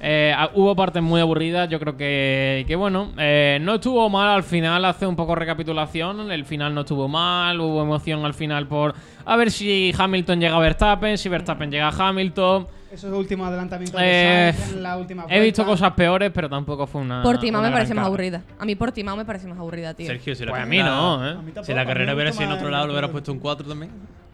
[0.00, 4.42] Eh, hubo partes muy aburridas, yo creo que, que bueno, eh, no estuvo mal al
[4.42, 8.96] final, hace un poco recapitulación, el final no estuvo mal, hubo emoción al final por
[9.24, 12.66] a ver si Hamilton llega a Verstappen, si Verstappen llega a Hamilton.
[12.92, 16.86] Esos últimos adelantamientos Eh, de Sainz en la última He visto cosas peores, pero tampoco
[16.86, 17.22] fue una.
[17.22, 18.42] Portimao me parece más aburrida.
[18.58, 20.06] A mí Portimao me parece más aburrida, tío.
[20.08, 21.30] Sergio, si la Pues a mí no, ¿eh?
[21.30, 23.32] A mí tampoco, Si la carrera hubiera sido en otro el lado, lo hubieras puesto
[23.32, 23.90] un 4 también.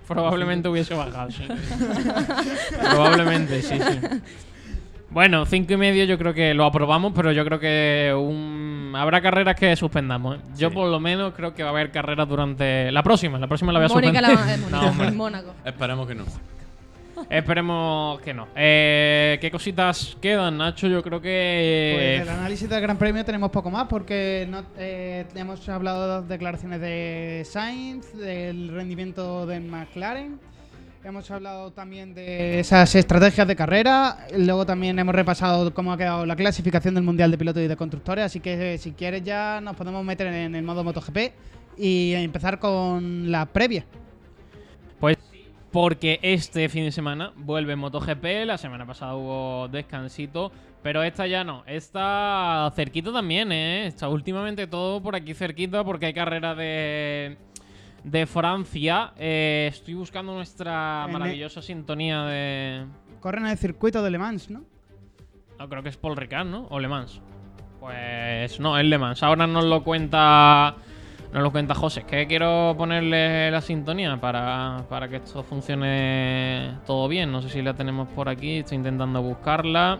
[0.09, 1.47] Probablemente hubiese bajado, sí.
[2.81, 4.01] Probablemente, sí, sí.
[5.11, 8.93] Bueno, cinco y medio yo creo que lo aprobamos, pero yo creo que un...
[8.97, 10.37] habrá carreras que suspendamos.
[10.37, 10.41] ¿eh?
[10.57, 10.75] Yo Sí.
[10.75, 12.93] por lo menos creo que va a haber carreras durante...
[12.93, 14.71] La próxima, la próxima la voy a Mónica suspender.
[14.71, 15.55] la, eh, No, Mónaco.
[15.65, 16.25] Esperemos que no.
[17.31, 18.49] Esperemos que no.
[18.55, 20.87] Eh, ¿Qué cositas quedan, Nacho?
[20.87, 22.17] Yo creo Pues que...
[22.21, 26.29] del análisis del Gran Premio tenemos poco más porque no, eh, hemos hablado de las
[26.29, 30.39] declaraciones de Sainz, del rendimiento de McLaren,
[31.05, 36.27] hemos hablado también de esas estrategias de carrera, luego también hemos repasado cómo ha quedado
[36.27, 39.61] la clasificación del Mundial de Pilotos y de Constructores, así que eh, si quieres ya
[39.61, 41.19] nos podemos meter en el modo MotoGP
[41.79, 43.85] y empezar con la previa.
[45.01, 45.17] Pues
[45.73, 50.51] porque este fin de semana vuelve MotoGP, la semana pasada hubo descansito,
[50.83, 53.87] pero esta ya no, esta cerquita también, ¿eh?
[53.87, 57.37] Está últimamente todo por aquí cerquita porque hay carrera de,
[58.05, 59.13] de Francia.
[59.19, 62.87] Eh, estoy buscando nuestra maravillosa sintonía de...
[63.21, 64.65] Corren en el circuito de Le Mans, ¿no?
[65.59, 66.67] No, creo que es Paul Ricard, ¿no?
[66.71, 67.21] O Le Mans.
[67.81, 69.23] Pues no, es Le Mans.
[69.23, 70.77] Ahora nos lo cuenta.
[71.33, 72.01] Nos lo cuenta José.
[72.01, 77.31] Es que quiero ponerle la sintonía para, para que esto funcione todo bien.
[77.31, 78.59] No sé si la tenemos por aquí.
[78.59, 79.99] Estoy intentando buscarla.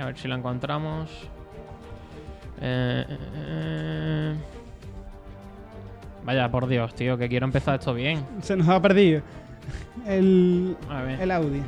[0.00, 1.10] A ver si la encontramos.
[2.60, 4.34] Eh, eh, eh.
[6.24, 8.24] Vaya, por Dios, tío, que quiero empezar esto bien.
[8.42, 9.22] Se nos ha perdido
[10.06, 11.20] el, A ver.
[11.20, 11.62] el audio.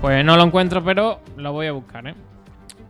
[0.00, 2.14] Pues no lo encuentro, pero lo voy a buscar, ¿eh?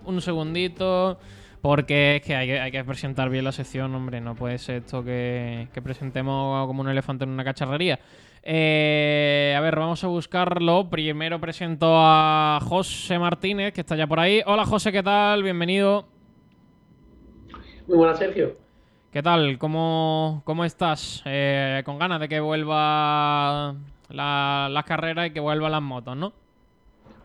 [0.04, 1.18] Un segundito.
[1.66, 4.20] Porque es que hay, que hay que presentar bien la sección, hombre.
[4.20, 7.98] No puede ser esto que, que presentemos como un elefante en una cacharrería.
[8.44, 10.88] Eh, a ver, vamos a buscarlo.
[10.88, 14.42] Primero presento a José Martínez, que está ya por ahí.
[14.46, 15.42] Hola, José, ¿qué tal?
[15.42, 16.06] Bienvenido.
[17.88, 18.56] Muy buenas, Sergio.
[19.10, 19.58] ¿Qué tal?
[19.58, 21.24] ¿Cómo, cómo estás?
[21.26, 23.74] Eh, con ganas de que vuelva
[24.10, 26.32] la- las carreras y que vuelvan las motos, ¿no?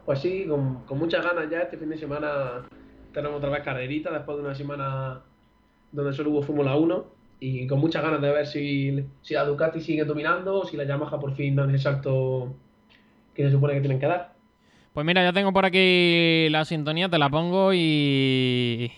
[0.03, 1.59] Pues sí, con, con muchas ganas ya.
[1.59, 2.63] Este fin de semana
[3.13, 5.21] tenemos otra vez carrerita después de una semana
[5.91, 7.05] donde solo hubo Fórmula 1
[7.39, 10.83] y con muchas ganas de ver si, si la Ducati sigue dominando o si la
[10.83, 12.53] Yamaha por fin dan el salto
[13.33, 14.33] que se supone que tienen que dar.
[14.93, 18.91] Pues mira, ya tengo por aquí la sintonía, te la pongo y,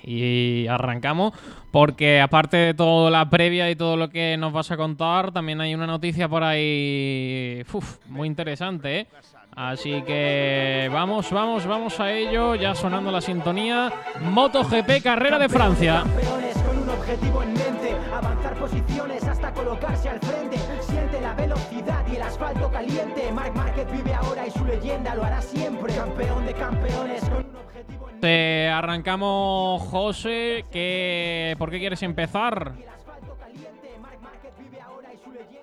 [0.68, 1.34] arrancamos.
[1.72, 5.62] Porque aparte de toda la previa y todo lo que nos vas a contar, también
[5.62, 9.08] hay una noticia por ahí uf, muy interesante, ¿eh?
[9.56, 12.56] Así que vamos, vamos, vamos a ello.
[12.56, 13.92] Ya sonando la sintonía.
[14.22, 16.04] MotoGP Carrera de Francia.
[16.04, 20.58] Campeones con uno objetivo en mente, avanzar posiciones hasta colocarse al frente.
[20.82, 23.32] Siente la velocidad y el asfalto caliente.
[23.32, 25.94] Marc Márquez vive ahora y su leyenda lo hará siempre.
[25.94, 30.66] Campeón de campeones con un objetivo en Te arrancamos, José.
[30.72, 32.74] Que, ¿Por qué quieres empezar?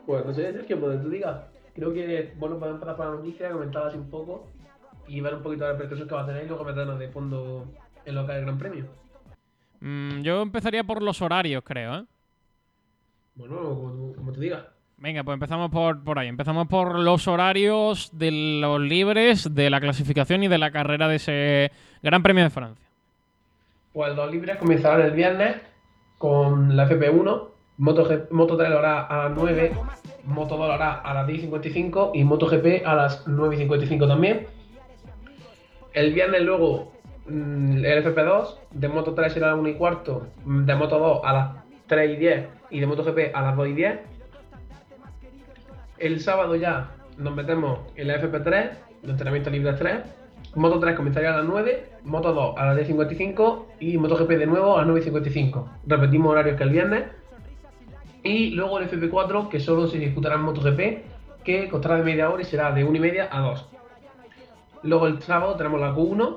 [0.06, 1.49] Pues no sé, Sergio, donde tú digas.
[1.74, 4.48] Creo que, bueno, podemos empezar por la noticia, comentar así un poco
[5.06, 7.66] y ver un poquito de repercusión que va a tener y luego meternos de fondo
[8.04, 8.84] en lo que es el Gran Premio.
[9.80, 12.04] Mm, yo empezaría por los horarios, creo, ¿eh?
[13.34, 14.64] Bueno, como tú, como tú digas.
[14.98, 16.28] Venga, pues empezamos por, por ahí.
[16.28, 21.16] Empezamos por los horarios de los libres, de la clasificación y de la carrera de
[21.16, 22.86] ese Gran Premio de Francia.
[23.94, 25.56] Pues los libres comenzarán el viernes
[26.18, 27.48] con la FP1,
[27.80, 29.72] Moto, G- Moto 3 lo hará a las 9,
[30.24, 34.46] Moto 2 lo hará a las 10.55 y MotoGP a las 9.55 también.
[35.94, 36.92] El viernes luego
[37.26, 41.20] mm, el FP2, de Moto 3 será a las 1 y cuarto, de Moto 2
[41.24, 41.50] a las
[41.86, 43.98] 3 y 10 y de MotoGP a las 2 y 10.
[45.98, 48.70] El sábado ya nos metemos en la FP3,
[49.02, 49.96] de entrenamiento libre 3.
[50.54, 54.76] Moto 3 comenzaría a las 9, Moto 2 a las 10.55 y MotoGP de nuevo
[54.78, 55.64] a las 9.55.
[55.86, 57.04] Repetimos horarios que el viernes.
[58.22, 60.80] Y luego el FP4, que solo se disputará en MotoGP,
[61.44, 63.66] que costará de media hora y será de 1 y media a 2.
[64.82, 66.36] Luego el sábado tenemos la Q1,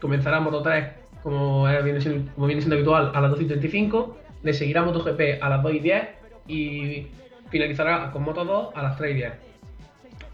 [0.00, 4.16] comenzará Moto 3 como, viene siendo, como viene siendo habitual a las 12 y 35,
[4.42, 6.08] le seguirá MotoGP a las 2 y 10
[6.46, 7.06] y
[7.50, 9.32] finalizará con Moto 2 a las 3 y 10.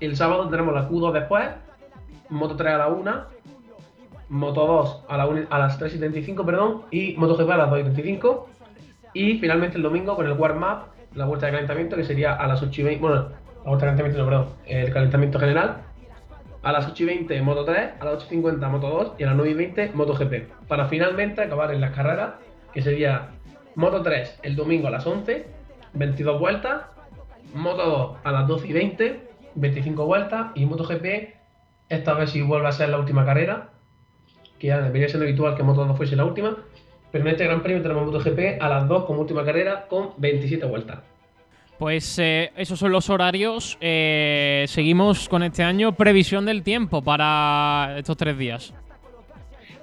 [0.00, 1.48] El sábado tenemos la Q2 después,
[2.28, 3.24] Moto 3 a la 1,
[4.28, 7.70] Moto 2 a, la 1 a las 3 y 35, perdón, y MotoGP a las
[7.70, 8.48] 2 y 35.
[9.14, 12.60] Y finalmente el domingo con el warm-up, la vuelta de calentamiento, que sería a las
[12.62, 13.28] 8 y 20, bueno,
[13.64, 15.82] la vuelta de calentamiento no, perdón, el calentamiento general,
[16.64, 19.22] a las 8 y 20 Moto 3, a las 8 y 50 Moto 2 y
[19.22, 20.66] a las 9 y 20 Moto GP.
[20.66, 22.32] Para finalmente acabar en las carreras,
[22.72, 23.28] que sería
[23.74, 25.46] Moto 3 el domingo a las 11,
[25.92, 26.82] 22 vueltas,
[27.54, 31.34] Moto 2 a las 12 y 20, 25 vueltas y Moto GP,
[31.90, 33.68] esta vez si vuelve a ser la última carrera,
[34.58, 36.56] que ya debería ser habitual que Moto 2 fuese la última,
[37.14, 40.66] pero en este Gran Premio tenemos MotoGP a las 2 como última carrera con 27
[40.66, 40.98] vueltas.
[41.78, 43.78] Pues eh, esos son los horarios.
[43.80, 45.94] Eh, seguimos con este año.
[45.94, 48.74] Previsión del tiempo para estos tres días.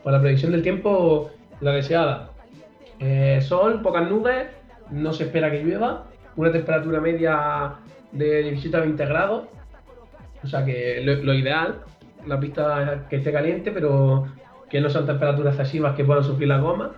[0.03, 2.31] Pues la predicción del tiempo, la deseada.
[2.99, 4.47] Eh, sol, pocas nubes,
[4.89, 7.75] no se espera que llueva, una temperatura media
[8.11, 9.47] de 17 a 20 grados,
[10.43, 11.79] o sea que lo, lo ideal,
[12.27, 14.27] la pista que esté caliente, pero
[14.69, 16.89] que no sean temperaturas excesivas que puedan sufrir las gomas,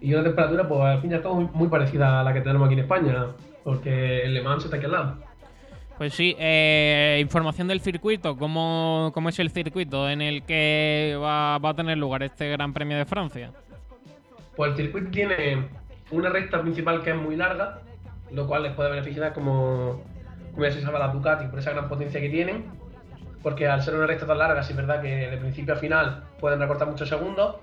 [0.00, 2.66] y una temperatura, pues al fin y al cabo, muy, parecida a la que tenemos
[2.66, 3.26] aquí en España,
[3.64, 5.16] porque el Le Mans está aquí al lado.
[5.98, 8.36] Pues sí, eh, información del circuito.
[8.38, 12.72] ¿Cómo, cómo es el circuito en el que va, va a tener lugar este Gran
[12.72, 13.50] Premio de Francia?
[14.56, 15.68] Pues el circuito tiene
[16.10, 17.80] una recta principal que es muy larga,
[18.32, 20.02] lo cual les puede beneficiar como,
[20.52, 22.64] como ya se sabe a la Ducati por esa gran potencia que tienen,
[23.42, 26.24] porque al ser una recta tan larga, sí es verdad que de principio a final
[26.40, 27.56] pueden recortar muchos segundos,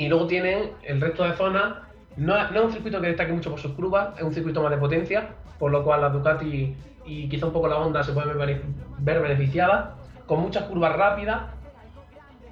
[0.00, 1.74] y luego tienen el resto de zonas,
[2.16, 4.70] no, no es un circuito que destaque mucho por sus curvas, es un circuito más
[4.70, 5.28] de potencia,
[5.58, 6.74] por lo cual la Ducati
[7.04, 8.62] y quizá un poco la Honda se pueden
[8.98, 9.90] ver, beneficiadas,
[10.24, 11.42] con muchas curvas rápidas,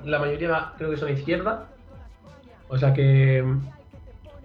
[0.05, 1.61] la mayoría creo que son izquierdas,
[2.69, 3.43] o sea que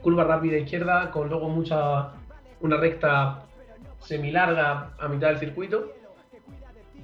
[0.02, 2.12] curva rápida izquierda con luego mucha
[2.62, 3.42] una recta
[4.00, 5.92] semilarga a mitad del circuito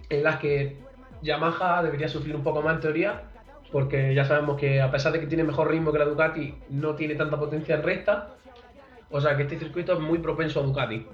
[0.07, 0.77] en las que
[1.21, 3.28] Yamaha debería sufrir un poco más en teoría
[3.71, 6.95] porque ya sabemos que a pesar de que tiene mejor ritmo que la Ducati no
[6.95, 8.29] tiene tanta potencia en recta
[9.11, 11.05] o sea que este circuito es muy propenso a Ducati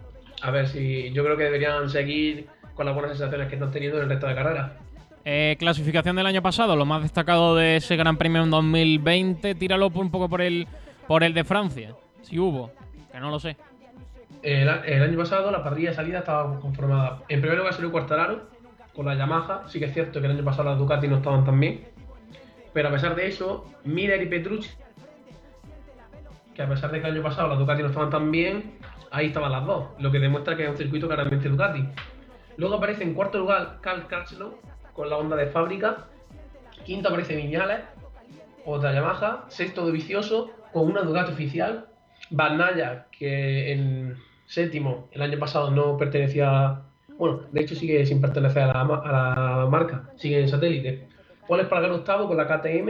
[0.42, 3.98] a ver si yo creo que deberían seguir con las buenas sensaciones que están teniendo
[3.98, 4.72] en el resto de carreras
[5.28, 9.56] Eh, clasificación del año pasado, lo más destacado de ese Gran Premio en 2020.
[9.56, 10.68] Tíralo por- un poco por el,
[11.08, 12.70] por el de Francia, si hubo,
[13.12, 13.58] que no lo sé.
[14.44, 17.24] El, el año pasado la parrilla de salida estaba conformada.
[17.28, 18.44] En primer lugar salió Quartararo
[18.96, 19.64] con la Yamaha.
[19.68, 21.86] Sí que es cierto que el año pasado las Ducati no estaban tan bien.
[22.76, 24.70] Pero a pesar de eso, Miller y Petrucci,
[26.54, 28.80] que a pesar de que el año pasado las Ducati no estaban tan bien,
[29.12, 29.86] ahí estaban las dos.
[29.98, 31.86] Lo que demuestra que es un circuito claramente Ducati.
[32.58, 34.60] Luego aparece en cuarto lugar Carl Crutchlow
[34.92, 36.08] con la onda de fábrica.
[36.84, 37.80] Quinto aparece Viñales,
[38.66, 39.46] otra Yamaha.
[39.48, 41.86] Sexto Dovizioso con una Ducati oficial.
[42.30, 44.18] Bagnaia, que en
[44.48, 46.82] séptimo el año pasado no pertenecía.
[47.18, 49.12] Bueno, de hecho sigue sin pertenecer a la, a
[49.62, 51.15] la marca, sigue en satélite.
[51.48, 52.90] Paul Espargaro octavo con la KTM,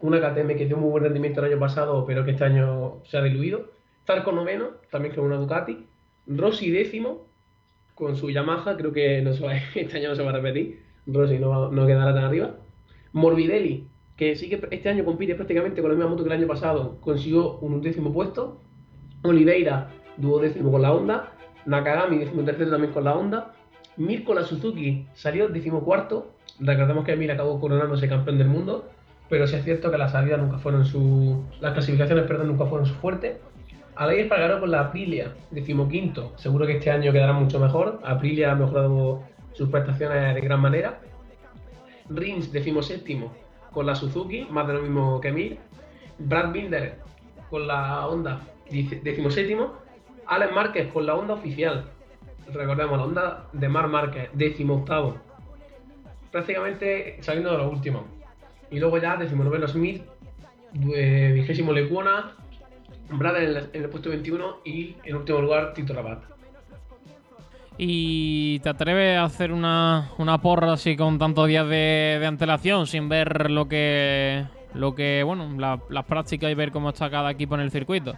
[0.00, 3.18] una KTM que dio muy buen rendimiento el año pasado, pero que este año se
[3.18, 3.70] ha diluido.
[4.06, 5.86] Zarco noveno, también con una Ducati.
[6.26, 7.26] Rossi décimo,
[7.94, 10.82] con su Yamaha, creo que no se va- este año no se va a repetir.
[11.06, 12.54] Rossi no, va- no quedará tan arriba.
[13.12, 16.46] Morbidelli, que sí que este año compite prácticamente con la misma moto que el año
[16.46, 18.60] pasado, consiguió un undécimo puesto.
[19.24, 21.32] Oliveira, duodécimo con la Honda.
[21.66, 23.52] Nakagami, decimotercero también con la Honda.
[23.96, 26.32] Mir con la Suzuki salió decimocuarto.
[26.58, 28.88] Recordemos que Mir acabó coronándose campeón del mundo.
[29.28, 31.44] Pero sí es cierto que las salidas nunca fueron su.
[31.60, 33.38] Las clasificaciones, perdón, nunca fueron su fuerte.
[33.94, 36.32] Alex Espargaró con la Aprilia, decimoquinto.
[36.36, 38.00] Seguro que este año quedará mucho mejor.
[38.02, 39.22] Aprilia ha mejorado
[39.52, 41.00] sus prestaciones de gran manera.
[42.08, 43.32] Rins, decimoséptimo,
[43.72, 45.58] con la Suzuki, más de lo mismo que Mir.
[46.18, 46.96] Brad Binder
[47.50, 49.74] con la Honda, decimoséptimo.
[50.26, 51.84] Alex Márquez con la Honda oficial.
[52.52, 55.16] Recordemos, la Honda de Mar Márquez, décimo octavo.
[56.30, 58.02] Prácticamente saliendo de los últimos.
[58.70, 60.02] Y luego ya decimonoveno Smith,
[60.72, 62.32] vigésimo Lecuona,
[63.10, 66.22] Brad en el, en el puesto 21 y en último lugar Tito Rabat.
[67.78, 72.86] ¿Y te atreves a hacer una, una porra así con tantos días de, de antelación
[72.86, 74.44] sin ver lo que,
[74.74, 78.14] lo que bueno, la- las prácticas y ver cómo está cada equipo en el circuito?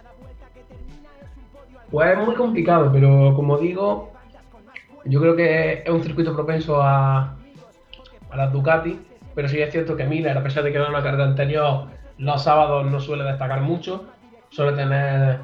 [1.89, 4.12] Pues es muy complicado, pero como digo,
[5.05, 7.35] yo creo que es un circuito propenso a,
[8.29, 8.99] a las Ducati,
[9.35, 11.87] pero sí es cierto que Miller, a pesar de que era una carrera anterior,
[12.17, 14.05] los sábados no suele destacar mucho,
[14.49, 15.39] suele tener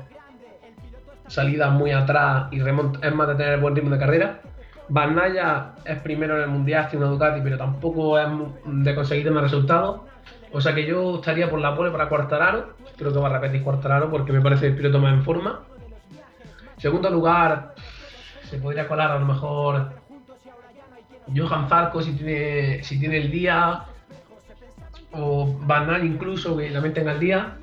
[1.27, 4.41] salidas muy atrás y remont- es más de tener buen ritmo de carrera.
[4.91, 5.15] Van
[5.85, 8.27] es primero en el mundial, tiene una Ducati, pero tampoco es
[8.65, 10.01] de conseguir más resultados.
[10.51, 12.73] O sea que yo estaría por la pole para Quartararo.
[12.97, 15.59] Creo que va a repetir Quartararo porque me parece el piloto más en forma.
[16.77, 17.75] Segundo lugar,
[18.49, 19.91] se podría colar a lo mejor
[21.35, 23.85] Johan Zarco si tiene, si tiene el día.
[25.11, 27.57] O Naya incluso, que también tenga el día.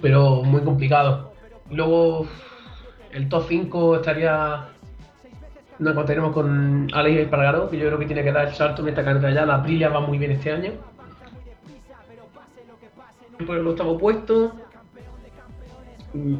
[0.00, 1.32] Pero muy complicado.
[1.70, 2.26] Luego,
[3.12, 4.68] el top 5 estaría.
[5.78, 8.88] Nos encontraremos con Alex Espargaró, que yo creo que tiene que dar el salto en
[8.88, 9.46] esta carrera ya.
[9.46, 10.72] La Aprilia va muy bien este año.
[13.46, 14.54] Por el octavo puesto.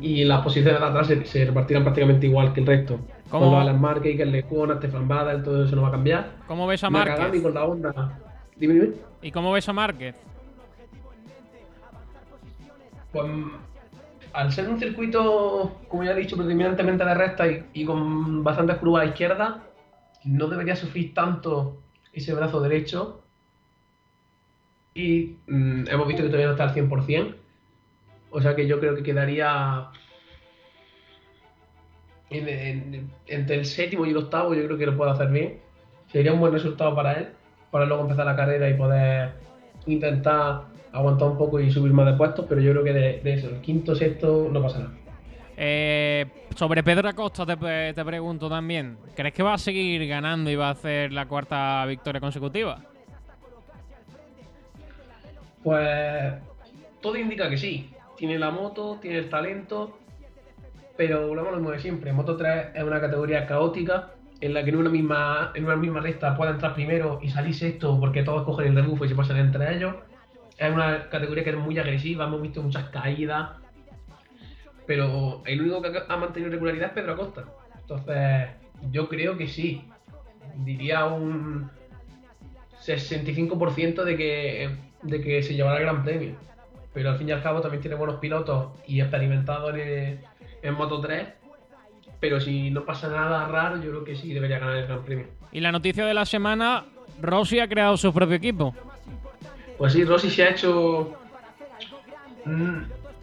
[0.00, 3.00] Y las posiciones de atrás se repartirán prácticamente igual que el resto.
[3.30, 3.46] ¿Cómo?
[3.46, 6.32] Con los Alan Lecuona, Stefan Badel, todo eso no va a cambiar.
[6.46, 7.42] ¿Cómo ves a Márquez?
[7.42, 8.18] con la onda.
[8.56, 8.94] Dime, dime.
[9.22, 10.14] ¿Y cómo ves a Márquez?
[13.12, 13.26] Pues
[14.32, 18.76] al ser un circuito, como ya he dicho, predominantemente de recta y, y con bastantes
[18.78, 19.62] curvas a la izquierda,
[20.24, 21.78] no debería sufrir tanto
[22.12, 23.22] ese brazo derecho.
[24.94, 27.34] Y mm, hemos visto que todavía no está al 100%.
[28.30, 29.88] O sea que yo creo que quedaría
[32.38, 34.54] en- en- entre el séptimo y el octavo.
[34.54, 35.58] Yo creo que lo puede hacer bien.
[36.10, 37.28] Sería un buen resultado para él,
[37.70, 39.32] para luego empezar la carrera y poder
[39.86, 40.62] intentar
[40.92, 42.46] aguantar un poco y subir más de puestos.
[42.48, 44.92] Pero yo creo que de, de eso, el quinto, sexto, no pasa nada.
[45.56, 46.26] Eh,
[46.56, 48.96] sobre Pedro Acosta te, te pregunto también.
[49.14, 52.78] ¿Crees que va a seguir ganando y va a hacer la cuarta victoria consecutiva?
[55.62, 56.34] Pues
[57.00, 57.90] todo indica que sí.
[58.16, 59.98] Tiene la moto, tiene el talento,
[60.96, 62.12] pero volvemos a lo mismo de siempre.
[62.12, 66.00] Moto 3 es una categoría caótica en la que en una misma, en una misma
[66.00, 69.38] recta puede entrar primero y salir sexto porque todos cogen el rebufo y se pasan
[69.38, 69.94] entre ellos.
[70.58, 73.50] Es una categoría que es muy agresiva, hemos visto muchas caídas,
[74.86, 77.44] pero el único que ha mantenido regularidad es Pedro Acosta.
[77.80, 78.48] Entonces,
[78.90, 79.84] yo creo que sí.
[80.56, 81.70] Diría un
[82.84, 84.70] 65% de que,
[85.02, 86.36] de que se llevará el Gran Premio.
[86.92, 90.20] Pero al fin y al cabo también tiene buenos pilotos y experimentados en,
[90.64, 91.28] en Moto 3.
[92.20, 95.26] Pero si no pasa nada raro, yo creo que sí debería ganar el Gran Premio.
[95.52, 96.84] Y la noticia de la semana,
[97.20, 98.74] Rossi ha creado su propio equipo.
[99.78, 101.12] Pues sí, Rossi se ha hecho.
[102.44, 102.82] Mm,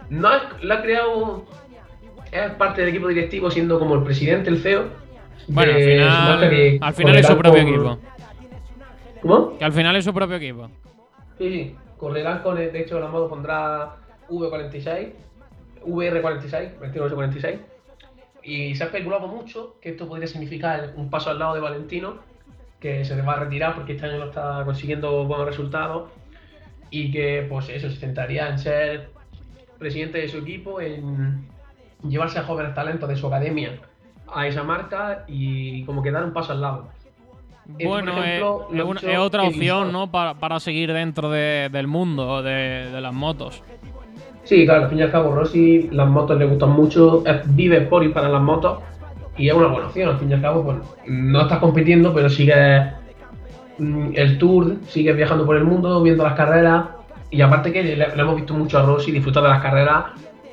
[0.10, 0.30] No
[0.62, 1.46] lo ha creado.
[2.32, 4.86] Es parte del equipo directivo, siendo como el presidente, el CEO.
[5.48, 8.00] Bueno, al final, Schumacher, que al final es su propio con- equipo.
[9.22, 9.58] ¿Cómo?
[9.58, 10.70] Que al final es su propio equipo.
[11.38, 11.76] Sí, sí.
[11.98, 12.58] Correrán con.
[12.58, 13.96] el- De hecho, la moto pondrá
[14.30, 15.10] V46,
[15.86, 17.60] VR46, 2946.
[18.44, 22.16] Y se ha especulado mucho que esto podría significar un paso al lado de Valentino,
[22.80, 26.10] que se va a retirar porque este año no está consiguiendo buenos resultados.
[26.90, 29.12] Y que, pues, eso, se centraría en ser
[29.80, 31.48] presidente de su equipo, en
[32.08, 33.80] llevarse a jóvenes talentos de su academia
[34.34, 36.90] a esa marca y como que dar un paso al lado.
[37.66, 39.92] Por Bueno, ejemplo, es, una- dicho es otra opción.
[39.94, 40.12] ¿no?
[40.12, 43.64] Para, para seguir dentro de- del mundo de, de las motos.
[44.44, 48.04] Sí, claro, al fin y al cabo, Rossi, las motos le gustan mucho, vive por
[48.04, 48.80] y para las motos
[49.38, 50.10] y es una buena opción.
[50.10, 50.78] Al fin y al cabo, pues
[51.08, 52.88] no estás compitiendo, pero sigues
[53.78, 56.86] mm, el tour, sigues viajando por el mundo, viendo las carreras
[57.32, 60.06] y aparte que le, hemos visto mucho a Rossi disfrutar de las carreras,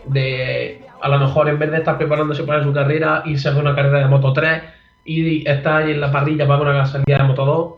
[0.06, 3.74] de a lo mejor en vez de estar preparándose para su carrera, irse a una
[3.74, 4.62] carrera de Moto 3
[5.04, 7.74] y estar en la parrilla para una salida de Moto 2.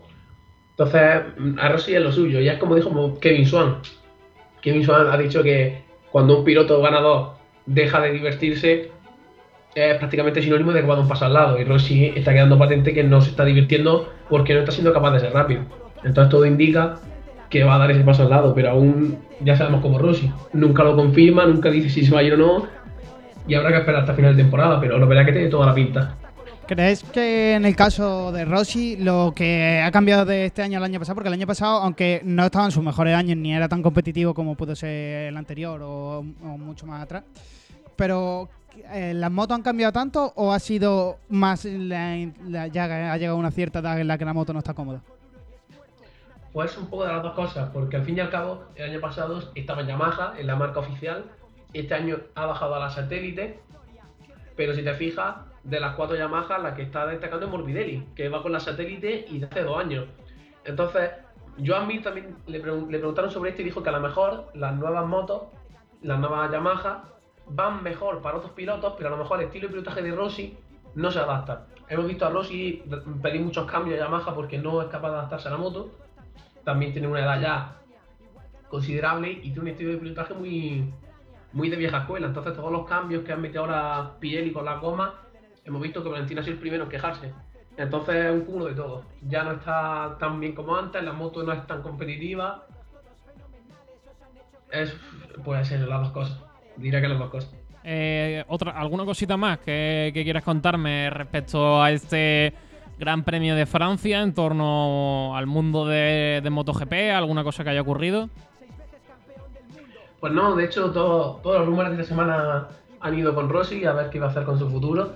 [0.71, 3.77] Entonces, a Rossi es lo suyo y es como dijo Kevin Swan.
[4.61, 5.81] Kevin Swan ha dicho que
[6.11, 7.31] cuando un piloto ganador
[7.65, 8.91] deja de divertirse,
[9.75, 11.59] es prácticamente sinónimo de que va a dar un paso al lado.
[11.59, 15.13] Y Rossi está quedando patente que no se está divirtiendo porque no está siendo capaz
[15.13, 15.61] de ser rápido.
[16.03, 16.97] Entonces todo indica
[17.49, 20.31] que va a dar ese paso al lado, pero aún ya sabemos como Rossi.
[20.53, 22.67] Nunca lo confirma, nunca dice si se va a ir o no.
[23.47, 25.73] Y habrá que esperar hasta final de temporada, pero lo verá que tiene toda la
[25.73, 26.15] pinta.
[26.71, 30.85] ¿Crees que en el caso de Rossi lo que ha cambiado de este año al
[30.85, 31.15] año pasado?
[31.15, 34.33] Porque el año pasado, aunque no estaba en sus mejores años ni era tan competitivo
[34.33, 36.23] como pudo ser el anterior o, o
[36.57, 37.23] mucho más atrás,
[37.97, 38.47] pero
[38.93, 43.35] eh, ¿las motos han cambiado tanto o ha sido más la- la- ya ha llegado
[43.37, 45.01] una cierta edad en la que la moto no está cómoda?
[46.53, 49.01] Pues un poco de las dos cosas, porque al fin y al cabo, el año
[49.01, 51.25] pasado estaba en Yamaha, en la marca oficial,
[51.73, 53.59] este año ha bajado a la satélite,
[54.55, 58.29] pero si te fijas, de las cuatro Yamaha, la que está destacando es Morbidelli, que
[58.29, 60.07] va con la satélite y de hace dos años.
[60.63, 61.11] Entonces,
[61.63, 64.75] Joan Mir también le, le preguntaron sobre esto y dijo que a lo mejor las
[64.75, 65.43] nuevas motos,
[66.01, 67.03] las nuevas Yamaha,
[67.47, 70.57] van mejor para otros pilotos, pero a lo mejor el estilo de pilotaje de Rossi
[70.95, 71.67] no se adapta.
[71.89, 72.83] Hemos visto a Rossi
[73.21, 75.91] pedir muchos cambios a Yamaha porque no es capaz de adaptarse a la moto.
[76.63, 77.81] También tiene una edad ya
[78.69, 80.93] considerable y tiene un estilo de pilotaje muy,
[81.51, 82.27] muy de vieja escuela.
[82.27, 85.11] Entonces todos los cambios que han metido ahora Pirelli con las gomas,
[85.65, 87.31] hemos visto que Valentino ha sido el primero en quejarse.
[87.77, 89.03] Entonces es un cúmulo de todo.
[89.27, 92.65] Ya no está tan bien como antes, la moto no es tan competitiva.
[94.71, 94.95] Es,
[95.43, 96.39] puede ser las dos cosas.
[96.77, 97.53] Diría que las dos cosas.
[97.83, 102.53] Eh, otra, ¿Alguna cosita más que, que quieras contarme respecto a este
[102.99, 106.93] Gran Premio de Francia en torno al mundo de, de MotoGP?
[107.15, 108.29] ¿Alguna cosa que haya ocurrido?
[110.19, 112.67] Pues no, de hecho todo- todos los rumores de esta semana
[112.99, 115.15] han ido con Rossi a ver qué va a hacer con su futuro.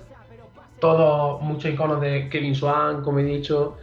[0.79, 3.77] Todos, muchos iconos de Kevin Swan, como he dicho,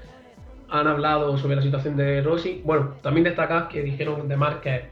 [0.69, 2.63] han hablado sobre la situación de Rossi.
[2.65, 4.91] Bueno, también destacar que dijeron de Mark que,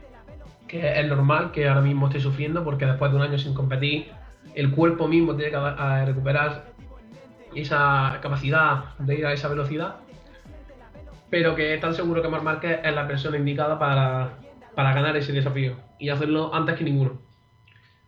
[0.72, 4.08] es normal que ahora mismo esté sufriendo porque después de un año sin competir,
[4.54, 6.66] el cuerpo mismo tiene que recuperar
[7.54, 9.96] esa capacidad de ir a esa velocidad.
[11.28, 14.38] Pero que están seguros que Marc Márquez es la persona indicada para,
[14.74, 17.20] para ganar ese desafío y hacerlo antes que ninguno.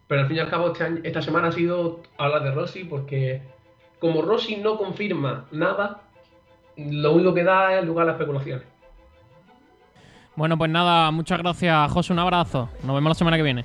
[0.09, 3.43] Pero al fin y al cabo, este esta semana ha sido hablar de Rossi porque
[4.03, 6.01] como Rossi no confirma nada,
[6.77, 8.67] lo único que da es lugar a las especulaciones.
[10.35, 12.13] Bueno, pues nada, muchas gracias, José.
[12.13, 12.69] Un abrazo.
[12.83, 13.65] Nos vemos la semana que viene.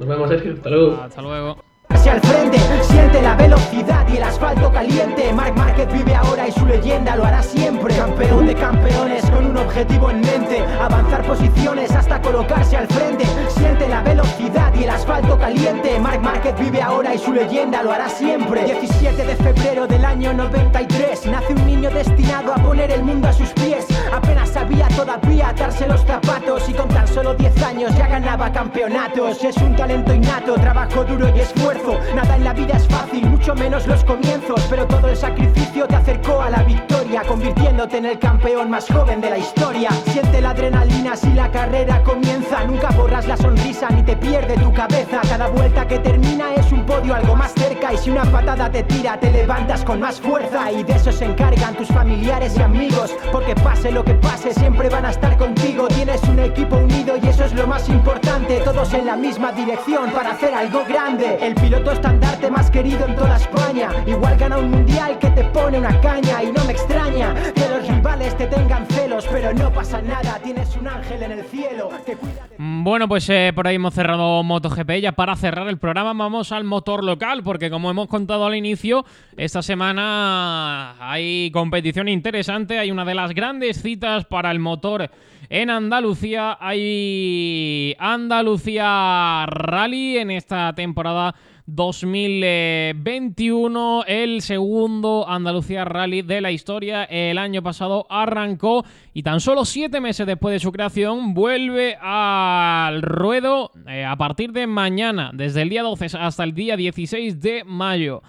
[0.00, 0.54] Nos vemos, Sergio.
[0.54, 1.00] Hasta luego.
[1.00, 1.58] Hasta luego.
[1.88, 5.32] Hacia el frente, siente la velocidad y el asfalto caliente.
[5.32, 7.94] Marc Márquez vive ahora y su leyenda lo hará siempre.
[7.94, 13.24] Campeón de campeones con un objetivo en mente: avanzar posiciones hasta colocarse al frente.
[13.48, 15.98] Siente la velocidad y el asfalto caliente.
[15.98, 18.64] Marc Márquez vive ahora y su leyenda lo hará siempre.
[18.64, 23.32] 17 de febrero del año 93 nace un niño destinado a poner el mundo a
[23.32, 23.86] sus pies.
[24.12, 29.42] Apenas sabía todavía atarse los zapatos y con tan solo 10 años ya ganaba campeonatos.
[29.42, 31.75] Es un talento innato, trabajo duro y esfuerzo.
[32.14, 35.96] Nada en la vida es fácil, mucho menos los comienzos, pero todo el sacrificio te
[35.96, 39.90] acercó a la victoria, convirtiéndote en el campeón más joven de la historia.
[40.06, 44.72] Siente la adrenalina si la carrera comienza, nunca borras la sonrisa ni te pierde tu
[44.72, 45.20] cabeza.
[45.28, 48.82] Cada vuelta que termina es un podio algo más cerca y si una patada te
[48.82, 53.14] tira te levantas con más fuerza y de eso se encargan tus familiares y amigos,
[53.30, 55.88] porque pase lo que pase siempre van a estar contigo.
[55.88, 60.10] Tienes un equipo unido y eso es lo más importante, todos en la misma dirección
[60.10, 61.38] para hacer algo grande.
[61.66, 66.00] Piloto estandarte más querido en toda España, igual gana un mundial que te pone una
[66.00, 70.38] caña y no me extraña que los rivales te tengan celos, pero no pasa nada,
[70.44, 73.76] tienes un ángel en el cielo que cuida de Mm, Bueno, pues eh, por ahí
[73.76, 75.00] hemos cerrado MotoGP.
[75.00, 79.04] Ya para cerrar el programa vamos al motor local, porque como hemos contado al inicio,
[79.36, 82.78] esta semana hay competición interesante.
[82.78, 85.10] Hay una de las grandes citas para el motor
[85.48, 86.56] en Andalucía.
[86.60, 91.34] Hay Andalucía Rally en esta temporada
[91.66, 97.02] 2021, el segundo Andalucía Rally de la historia.
[97.04, 103.02] El año pasado arrancó y tan solo siete meses después de su creación vuelve al
[103.02, 107.64] ruedo eh, a partir de mañana, desde el día 12 hasta el día 16 de
[107.64, 108.22] mayo.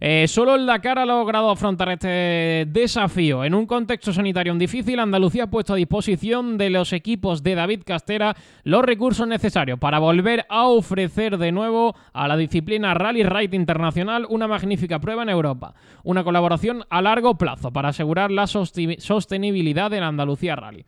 [0.00, 3.44] Eh, solo el Dakar ha logrado afrontar este desafío.
[3.44, 7.82] En un contexto sanitario difícil, Andalucía ha puesto a disposición de los equipos de David
[7.84, 13.56] Castera los recursos necesarios para volver a ofrecer de nuevo a la disciplina Rally Ride
[13.56, 15.74] Internacional una magnífica prueba en Europa.
[16.04, 20.84] Una colaboración a largo plazo para asegurar la sostenibilidad del Andalucía Rally.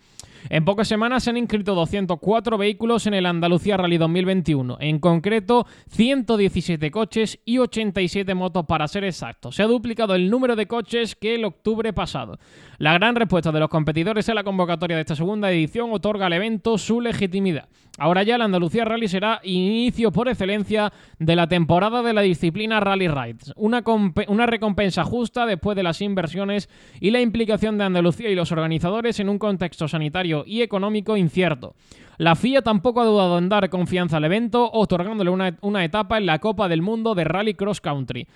[0.50, 5.66] En pocas semanas se han inscrito 204 vehículos en el Andalucía Rally 2021, en concreto
[5.88, 9.52] 117 coches y 87 motos para ser exacto.
[9.52, 12.38] Se ha duplicado el número de coches que el octubre pasado.
[12.76, 16.34] La gran respuesta de los competidores a la convocatoria de esta segunda edición otorga al
[16.34, 17.68] evento su legitimidad.
[17.96, 22.80] Ahora ya la Andalucía Rally será inicio por excelencia de la temporada de la disciplina
[22.80, 23.84] Rally Rides, una,
[24.26, 26.68] una recompensa justa después de las inversiones
[27.00, 31.74] y la implicación de Andalucía y los organizadores en un contexto sanitario y económico incierto.
[32.18, 36.26] La FIA tampoco ha dudado en dar confianza al evento, otorgándole una, una etapa en
[36.26, 38.26] la Copa del Mundo de Rally Cross Country.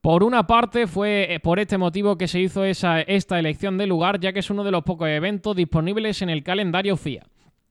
[0.00, 3.86] Por una parte, fue eh, por este motivo que se hizo esa, esta elección de
[3.86, 7.24] lugar, ya que es uno de los pocos eventos disponibles en el calendario FIA.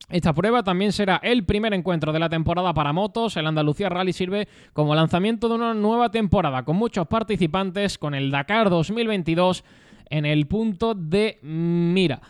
[0.09, 3.35] Esta prueba también será el primer encuentro de la temporada para motos.
[3.35, 8.31] El Andalucía Rally sirve como lanzamiento de una nueva temporada con muchos participantes con el
[8.31, 9.65] Dakar 2022
[10.09, 12.21] en el punto de mira.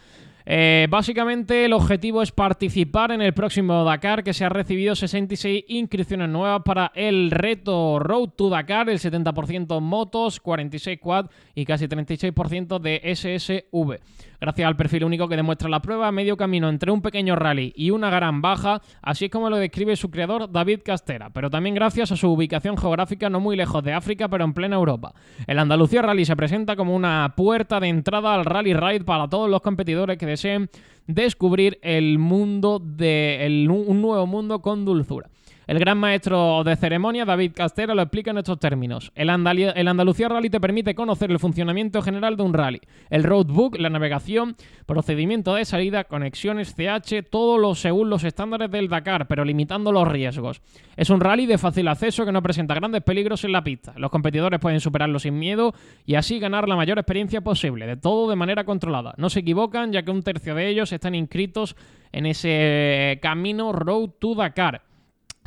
[0.50, 5.66] Eh, básicamente el objetivo es participar en el próximo Dakar que se ha recibido 66
[5.68, 11.88] inscripciones nuevas para el reto Road to Dakar, el 70% motos, 46 quad y casi
[11.88, 14.00] 36% de SSV.
[14.40, 17.90] Gracias al perfil único que demuestra la prueba, medio camino entre un pequeño rally y
[17.90, 22.12] una gran baja, así es como lo describe su creador David Castera, pero también gracias
[22.12, 25.14] a su ubicación geográfica no muy lejos de África, pero en plena Europa.
[25.48, 29.50] El Andalucía Rally se presenta como una puerta de entrada al Rally Ride para todos
[29.50, 30.28] los competidores que
[31.08, 35.30] descubrir el mundo de un nuevo mundo con dulzura.
[35.68, 39.12] El gran maestro de ceremonia, David Castera, lo explica en estos términos.
[39.16, 43.90] El, Andalucía Rally te permite conocer el funcionamiento general de un rally, el roadbook, la
[43.90, 44.56] navegación,
[44.86, 50.08] procedimiento de salida, conexiones, CH, todo lo según los estándares del Dakar, pero limitando los
[50.08, 50.62] riesgos.
[50.96, 53.94] Es un rally de fácil acceso que no presenta grandes peligros en la pista.
[53.98, 55.74] Los competidores pueden superarlo sin miedo
[56.06, 59.16] y así ganar la mayor experiencia posible, de todo de manera controlada.
[59.18, 61.76] No se equivocan, ya que un tercio de ellos están inscritos
[62.14, 64.87] en ese camino Road to Dakar.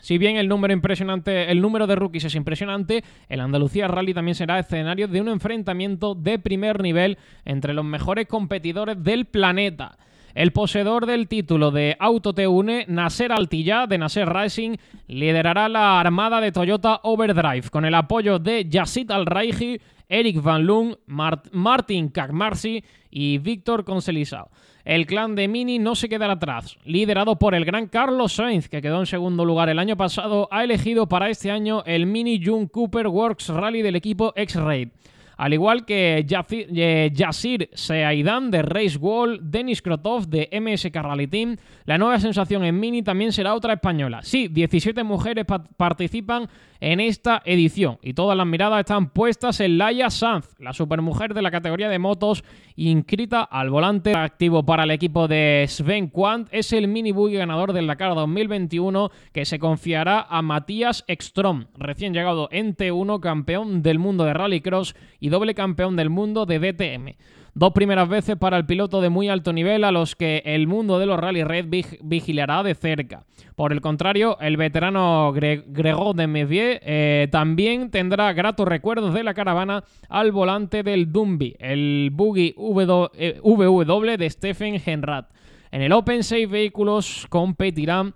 [0.01, 4.34] Si bien el número impresionante, el número de rookies es impresionante, el Andalucía Rally también
[4.34, 9.98] será escenario de un enfrentamiento de primer nivel entre los mejores competidores del planeta.
[10.34, 13.32] El poseedor del título de Auto T1, Nasser
[13.88, 14.76] de Nasser Racing,
[15.09, 19.26] liderará la armada de Toyota Overdrive con el apoyo de Yassit al
[20.11, 24.50] Eric Van Loon, Martin Kagmarsi y Víctor Concelisao.
[24.84, 26.76] El clan de Mini no se quedará atrás.
[26.84, 30.64] Liderado por el gran Carlos Sainz, que quedó en segundo lugar el año pasado, ha
[30.64, 34.88] elegido para este año el Mini June Cooper Works Rally del equipo X-Raid.
[35.41, 41.57] Al igual que Yasir eh, Seaidan de Race Wall, Denis Krotov de MSK Rally Team,
[41.86, 44.20] la nueva sensación en Mini también será otra española.
[44.22, 45.47] Sí, 17 mujeres
[45.78, 46.47] participan
[46.78, 51.43] en esta edición y todas las miradas están puestas en Laia Sanz, la supermujer de
[51.43, 52.45] la categoría de motos,
[52.76, 56.49] inscrita al volante activo para el equipo de Sven Quant.
[56.53, 62.12] Es el mini buggy ganador del Dakar 2021 que se confiará a Matías Ekstrom, recién
[62.12, 67.16] llegado en T1, campeón del mundo de Rallycross y doble campeón del mundo de DTM.
[67.55, 70.99] Dos primeras veces para el piloto de muy alto nivel a los que el mundo
[70.99, 71.66] de los Rally Red
[72.03, 73.24] vigilará de cerca.
[73.57, 79.35] Por el contrario, el veterano Gregor de Mévier eh, también tendrá gratos recuerdos de la
[79.35, 85.28] caravana al volante del Dumbi, el buggy VW eh, de Stephen Henrat.
[85.72, 88.14] En el Open 6 vehículos competirán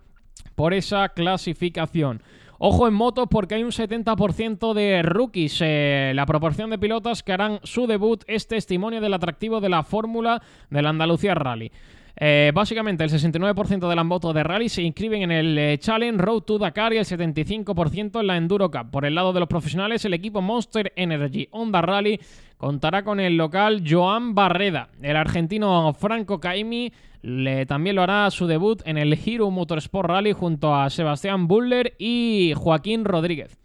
[0.55, 2.23] por esa clasificación.
[2.59, 5.59] Ojo en motos porque hay un 70% de rookies.
[5.61, 9.83] Eh, la proporción de pilotos que harán su debut es testimonio del atractivo de la
[9.83, 11.73] fórmula del Andalucía Rally.
[12.17, 16.23] Eh, básicamente, el 69% de las motos de rally se inscriben en el eh, Challenge
[16.23, 18.91] Road to Dakar y el 75% en la Enduro Cup.
[18.91, 22.21] Por el lado de los profesionales, el equipo Monster Energy Honda Rally
[22.57, 24.89] contará con el local Joan Barreda.
[25.03, 26.93] El argentino Franco Caimi
[27.23, 31.95] le, también lo hará su debut en el Hero Motorsport Rally junto a Sebastián Buller
[31.99, 33.64] y Joaquín Rodríguez.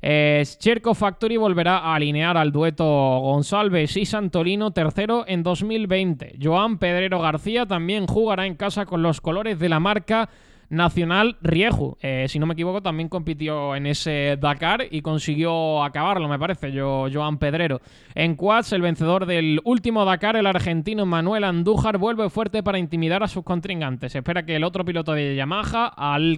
[0.00, 6.36] Eh, Cherco Factory volverá a alinear al dueto González y Santolino tercero en 2020.
[6.40, 10.28] Joan Pedrero García también jugará en casa con los colores de la marca
[10.70, 11.96] Nacional Rieju.
[12.02, 16.72] Eh, si no me equivoco, también compitió en ese Dakar y consiguió acabarlo, me parece,
[16.72, 17.80] Joan Pedrero.
[18.14, 23.22] En quads, el vencedor del último Dakar, el argentino Manuel Andújar, vuelve fuerte para intimidar
[23.22, 24.14] a sus contrincantes.
[24.14, 25.94] espera que el otro piloto de Yamaha,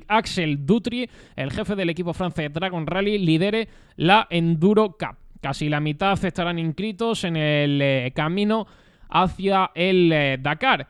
[0.08, 5.16] Axel Dutry, el jefe del equipo francés Dragon Rally, lidere la Enduro Cup.
[5.40, 8.66] Casi la mitad estarán inscritos en el eh, camino
[9.08, 10.86] hacia el eh, Dakar.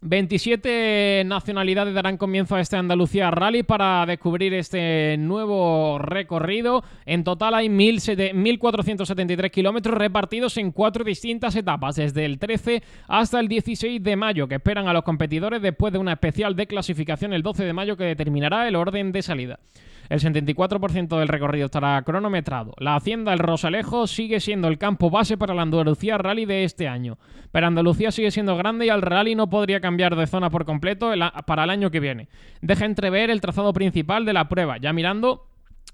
[0.00, 6.84] 27 nacionalidades darán comienzo a este Andalucía Rally para descubrir este nuevo recorrido.
[7.04, 13.48] En total hay 1.473 kilómetros repartidos en cuatro distintas etapas, desde el 13 hasta el
[13.48, 17.42] 16 de mayo, que esperan a los competidores después de una especial de clasificación el
[17.42, 19.58] 12 de mayo que determinará el orden de salida.
[20.08, 22.74] El 74% del recorrido estará cronometrado.
[22.78, 26.88] La Hacienda El Rosalejo sigue siendo el campo base para la Andalucía Rally de este
[26.88, 27.18] año.
[27.52, 31.12] Pero Andalucía sigue siendo grande y al rally no podría cambiar de zona por completo
[31.12, 32.28] el para el año que viene.
[32.60, 35.46] Deja entrever el trazado principal de la prueba, ya mirando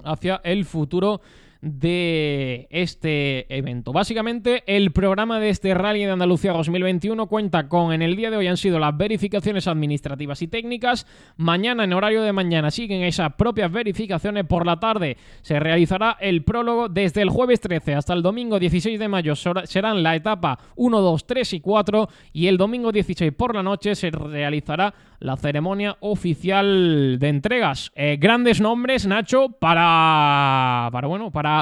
[0.05, 1.21] hacia el futuro
[1.65, 3.93] de este evento.
[3.93, 8.37] Básicamente, el programa de este Rally de Andalucía 2021 cuenta con, en el día de
[8.37, 11.07] hoy han sido las verificaciones administrativas y técnicas.
[11.39, 14.45] Mañana, en horario de mañana, siguen esas propias verificaciones.
[14.45, 18.99] Por la tarde se realizará el prólogo desde el jueves 13 hasta el domingo 16
[18.99, 19.35] de mayo.
[19.35, 22.09] Serán la etapa 1, 2, 3 y 4.
[22.35, 27.91] Y el domingo 16 por la noche se realizará la ceremonia oficial de entregas.
[27.95, 31.54] Eh, grandes nombres, Nacho, para, para bueno, para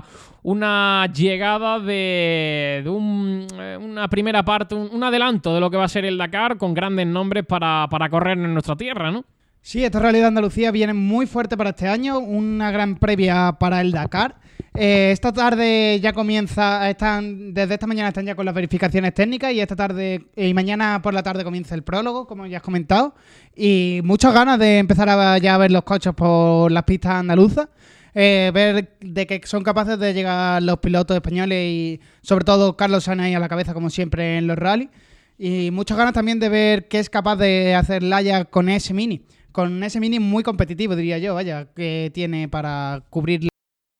[0.42, 5.84] una llegada de, de un- eh, una primera parte, un, adelanto de lo que va
[5.84, 9.24] a ser el Dakar con grandes nombres para, para correr en nuestra tierra, ¿no?
[9.64, 13.92] Sí, esta de Andalucía viene muy fuerte para este año, una gran previa para el
[13.92, 14.34] Dakar.
[14.74, 19.52] Eh, esta tarde ya comienza, están desde esta mañana están ya con las verificaciones técnicas
[19.52, 22.62] y esta tarde eh, y mañana por la tarde comienza el prólogo, como ya has
[22.62, 23.14] comentado,
[23.54, 27.68] y muchas ganas de empezar a ya ver los coches por las pistas andaluzas,
[28.14, 33.04] eh, ver de que son capaces de llegar los pilotos españoles y sobre todo Carlos
[33.04, 34.90] Sainz ahí a la cabeza como siempre en los rallies.
[35.38, 39.26] Y muchas ganas también de ver qué es capaz de hacer Laia con ese mini.
[39.50, 43.48] Con ese mini muy competitivo, diría yo, vaya, que tiene para cubrir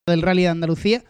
[0.07, 1.03] del Rally de Andalucía.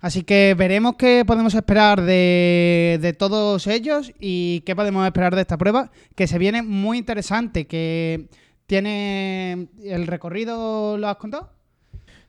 [0.00, 5.42] Así que veremos qué podemos esperar de, de todos ellos y qué podemos esperar de
[5.42, 8.28] esta prueba, que se viene muy interesante, que
[8.66, 11.59] tiene el recorrido, ¿lo has contado?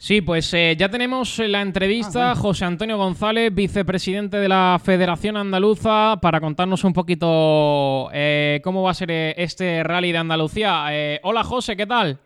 [0.01, 2.33] Sí, pues eh, ya tenemos la entrevista.
[2.35, 8.89] José Antonio González, vicepresidente de la Federación Andaluza, para contarnos un poquito eh, cómo va
[8.89, 10.85] a ser eh, este rally de Andalucía.
[10.89, 12.19] Eh, hola José, ¿qué tal?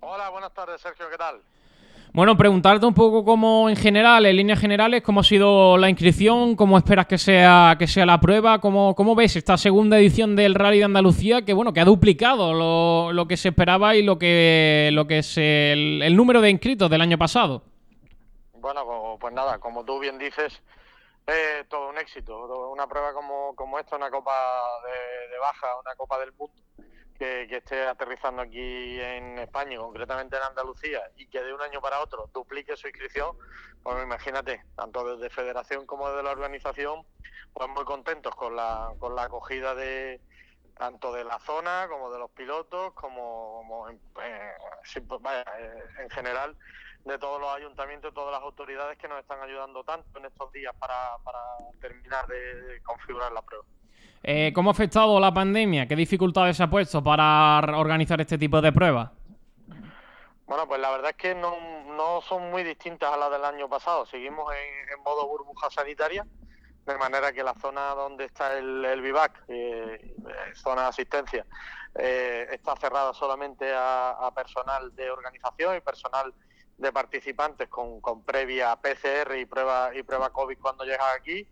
[0.00, 1.42] Hola, buenas tardes, Sergio, ¿qué tal?
[2.14, 6.54] Bueno, preguntarte un poco cómo en general, en líneas generales, cómo ha sido la inscripción,
[6.54, 10.54] cómo esperas que sea, que sea la prueba, cómo, cómo ves esta segunda edición del
[10.54, 12.52] Rally de Andalucía, que bueno, que ha duplicado
[13.12, 16.88] lo, que se esperaba y lo que, lo que es el, el número de inscritos
[16.88, 17.64] del año pasado.
[18.60, 20.62] Bueno, pues nada, como tú bien dices,
[21.26, 22.70] eh, todo un éxito.
[22.70, 24.36] Una prueba como, como esta, una copa
[24.84, 26.54] de, de baja, una copa del mundo,
[27.18, 32.00] que, esté aterrizando aquí en España, concretamente en Andalucía, y que de un año para
[32.00, 33.36] otro duplique su inscripción,
[33.82, 37.04] pues imagínate, tanto desde Federación como desde la organización,
[37.52, 40.20] pues muy contentos con la, con la acogida de
[40.76, 46.56] tanto de la zona como de los pilotos, como, eh, pues eh, en general
[47.04, 50.50] de todos los ayuntamientos y todas las autoridades que nos están ayudando tanto en estos
[50.52, 51.38] días para, para
[51.80, 53.64] terminar de configurar la prueba.
[54.26, 55.86] Eh, ¿Cómo ha afectado la pandemia?
[55.86, 59.10] ¿Qué dificultades ha puesto para organizar este tipo de pruebas?
[60.46, 64.04] Bueno, pues la verdad es que no, son muy distintas a las del año pasado.
[64.06, 66.26] Seguimos en, modo burbuja sanitaria,
[66.86, 71.46] de manera que la zona donde está el, vivac, eh, eh, zona de asistencia,
[71.94, 76.34] eh, está cerrada solamente a, personal de organización y personal
[76.76, 81.46] de participantes con, previa PCR y prueba y prueba COVID cuando llegas aquí.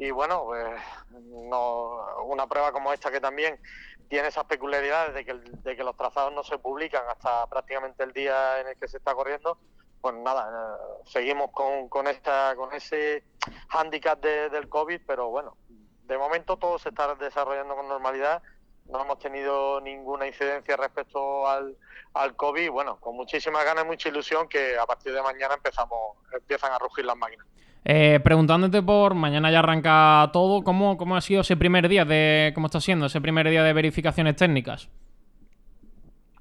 [0.00, 0.80] Y bueno, pues
[1.10, 3.60] no, una prueba como esta que también
[4.08, 8.68] tiene esas peculiaridades de que, los trazados no se publican hasta prácticamente el día en
[8.68, 9.58] el que se está corriendo,
[10.00, 13.24] pues nada, eh, seguimos con, con, esta, con ese
[13.68, 18.42] hándicap de- del COVID, pero bueno, de momento todo se está desarrollando con normalidad,
[18.86, 21.76] no hemos tenido ninguna incidencia respecto al,
[22.14, 26.16] al COVID, bueno, con muchísimas ganas y mucha ilusión que a partir de mañana empezamos,
[26.32, 27.46] empiezan a rugir las máquinas.
[27.84, 32.52] Eh, preguntándote por mañana ya arranca todo, ¿cómo, ¿cómo ha sido ese primer día de
[32.54, 34.88] cómo está siendo ese primer día de verificaciones técnicas?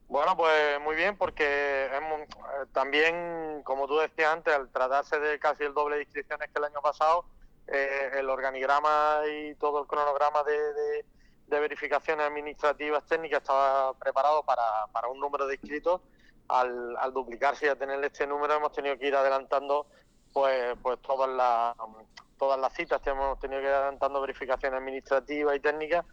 [0.09, 5.39] Bueno, pues muy bien, porque hemos, eh, también, como tú decías antes, al tratarse de
[5.39, 7.25] casi el doble de inscripciones que el año pasado,
[7.67, 11.05] eh, el organigrama y todo el cronograma de, de-
[11.47, 14.61] de verificaciones administrativas técnicas estaba preparado para,
[14.91, 16.01] para un número de inscritos.
[16.47, 19.85] Al, al duplicarse y a tener este número hemos tenido que ir adelantando
[20.34, 21.75] pues, pues todas las
[22.38, 26.05] todas las citas, hemos tenido que ir adelantando verificaciones administrativas y técnicas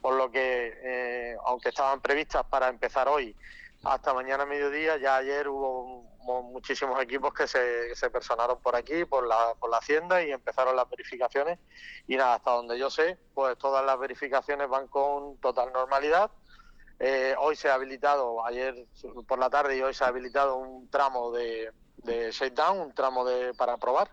[0.00, 3.36] por lo que, eh, aunque estaban previstas para empezar hoy
[3.84, 8.76] hasta mañana mediodía, ya ayer hubo mu- muchísimos equipos que se, que se personaron por
[8.76, 11.58] aquí, por la, por la hacienda y empezaron las verificaciones.
[12.06, 16.30] Y nada, hasta donde yo sé, pues todas las verificaciones van con total normalidad.
[17.00, 18.86] Eh, hoy se ha habilitado, ayer
[19.26, 21.72] por la tarde y hoy se ha habilitado un tramo de,
[22.02, 24.08] de shakedown, un tramo de, para probar.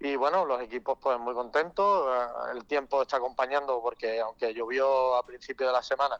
[0.00, 5.16] Y bueno, los equipos pues muy contentos, eh, el tiempo está acompañando porque aunque llovió
[5.16, 6.18] a principio de la semana,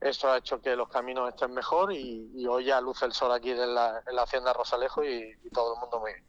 [0.00, 3.50] eso ha hecho que los caminos estén mejor y, hoy ya luce el sol aquí
[3.50, 6.24] en la, en la hacienda Rosalejo y, todo el mundo muy bien.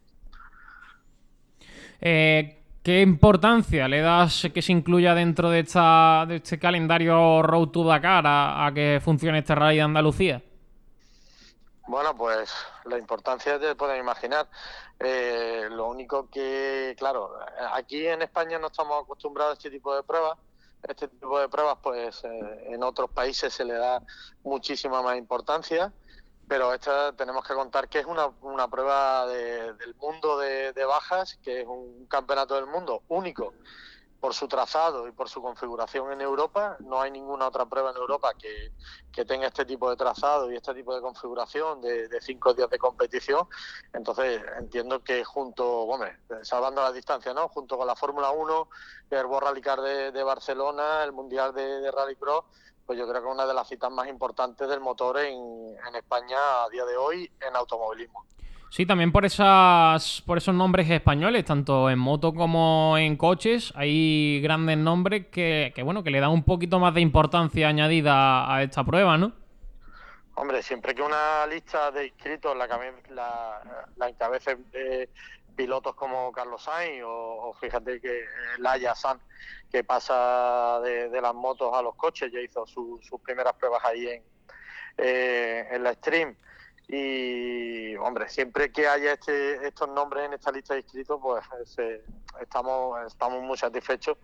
[2.00, 7.68] Eh, ¿Qué importancia le das que se incluya dentro de, esta, de este calendario Road
[7.68, 10.42] to Dakar a, a que funcione este Rally de Andalucía?
[11.88, 12.52] Bueno, pues
[12.84, 14.48] la importancia te pueden imaginar.
[14.98, 17.30] Eh, lo único que, claro,
[17.72, 20.36] aquí en España no estamos acostumbrados a este tipo de pruebas.
[20.82, 24.02] Este tipo de pruebas, pues eh, en otros países se le da
[24.42, 25.92] muchísima más importancia,
[26.48, 30.84] pero esta tenemos que contar que es una, una prueba de- del mundo de, de
[30.84, 33.54] bajas, que es un campeonato del mundo único
[34.26, 36.76] por su trazado y por su configuración en Europa.
[36.80, 38.72] No hay ninguna otra prueba en Europa que,
[39.12, 42.76] que tenga este tipo de trazado y este tipo de configuración de, cinco días de
[42.76, 43.46] competición.
[43.92, 47.46] Entonces entiendo que junto, hombre, salvando la distancia, ¿no?
[47.50, 48.68] Junto con la Fórmula 1,
[49.10, 52.46] el World Rally Car de, de Barcelona, el Mundial de, de Rally Cross,
[52.84, 55.38] pues yo creo que es una de las citas más importantes del motor en,
[55.86, 58.26] en España a día de hoy en automovilismo.
[58.68, 64.40] Sí, también por esas por esos nombres españoles, tanto en moto como en coches, hay
[64.42, 68.62] grandes nombres que, que, bueno, que le dan un poquito más de importancia añadida a
[68.62, 69.32] esta prueba, ¿no?
[70.34, 72.66] Hombre, siempre que una lista de inscritos la,
[73.10, 73.62] la,
[73.96, 75.08] la encabecen eh,
[75.56, 78.24] pilotos como Carlos Sainz o, fíjate que eh,
[78.58, 79.18] Laia San,
[79.72, 83.82] que pasa de, de las motos a los coches, ya hizo su- sus primeras pruebas
[83.86, 84.22] ahí en,
[84.98, 86.36] eh, en la stream.
[86.88, 91.42] Y, hombre, siempre que haya este, estos nombres en esta lista de inscritos, pues
[91.78, 92.02] eh,
[92.40, 94.16] estamos, estamos muy satisfechos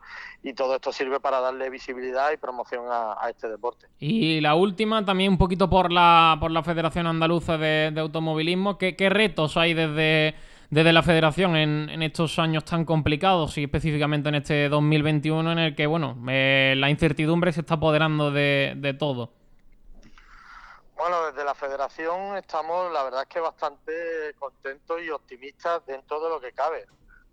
[0.42, 3.86] y todo esto sirve para darle visibilidad y promoción a- este deporte.
[3.98, 8.78] Y la última, también un poquito por la, por la Federación Andaluza de, de Automovilismo.
[8.78, 10.34] ¿Qué, qué retos hay desde,
[10.70, 15.58] desde la Federación en, en estos años tan complicados y específicamente en este 2021 en
[15.58, 19.32] el que, bueno, eh, la incertidumbre se está apoderando de, de todo?
[21.02, 26.28] Bueno, desde la federación estamos, la verdad es que bastante contentos y optimistas dentro de
[26.28, 26.86] lo que cabe.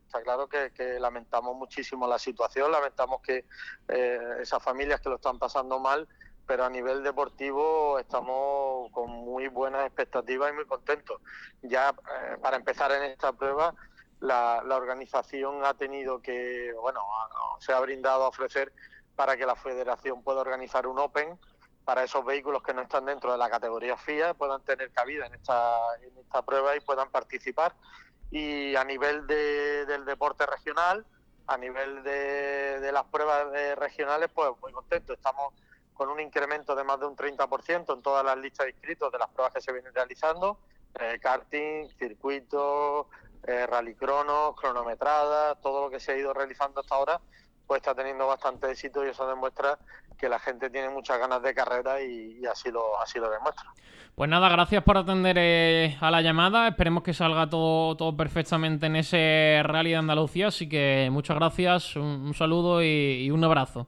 [0.07, 3.45] Está claro que, lamentamos muchísimo la situación, lamentamos que
[3.87, 6.07] eh, esas familias que lo están pasando mal,
[6.47, 11.21] pero a nivel deportivo estamos con muy buenas expectativas y muy contentos.
[11.61, 13.75] Ya eh, para empezar en esta prueba,
[14.19, 17.01] la, la organización ha tenido que, bueno,
[17.59, 18.73] se ha brindado a ofrecer
[19.15, 21.37] para que la federación pueda organizar un Open
[21.83, 25.33] para esos vehículos que no están dentro de la categoría FIA puedan tener cabida en
[25.35, 27.75] esta, en esta prueba y puedan participar.
[28.31, 31.05] Y a nivel de- del deporte regional,
[31.47, 35.15] a nivel de, de las pruebas de regionales, pues muy contentos.
[35.17, 35.53] Estamos
[35.93, 39.17] con un incremento de más de un 30% en todas las listas de inscritos de
[39.17, 40.59] las pruebas que se vienen realizando,
[40.99, 43.07] eh, karting, circuitos,
[43.43, 47.21] eh, rallycronos, cronometradas, todo lo que se ha ido realizando hasta ahora,
[47.69, 49.77] pues está teniendo bastante éxito y eso demuestra
[50.17, 53.71] que la gente tiene muchas ganas de carrera y, y así lo así lo demuestra.
[54.15, 56.67] Pues nada, gracias por atender eh, a la llamada.
[56.67, 60.47] Esperemos que salga todo, todo perfectamente en ese rally de Andalucía.
[60.47, 63.85] Así que muchas gracias, un, un saludo y, y un abrazo.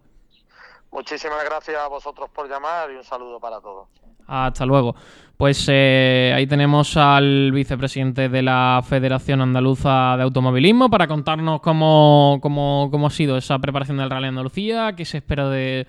[0.91, 3.87] Muchísimas gracias a vosotros por llamar y un saludo para todos.
[4.27, 4.95] Hasta luego.
[5.41, 12.37] Pues eh, ahí tenemos al vicepresidente de la Federación Andaluza de Automovilismo para contarnos cómo,
[12.43, 15.87] cómo, cómo ha sido esa preparación del Rally Andalucía, qué se espera de,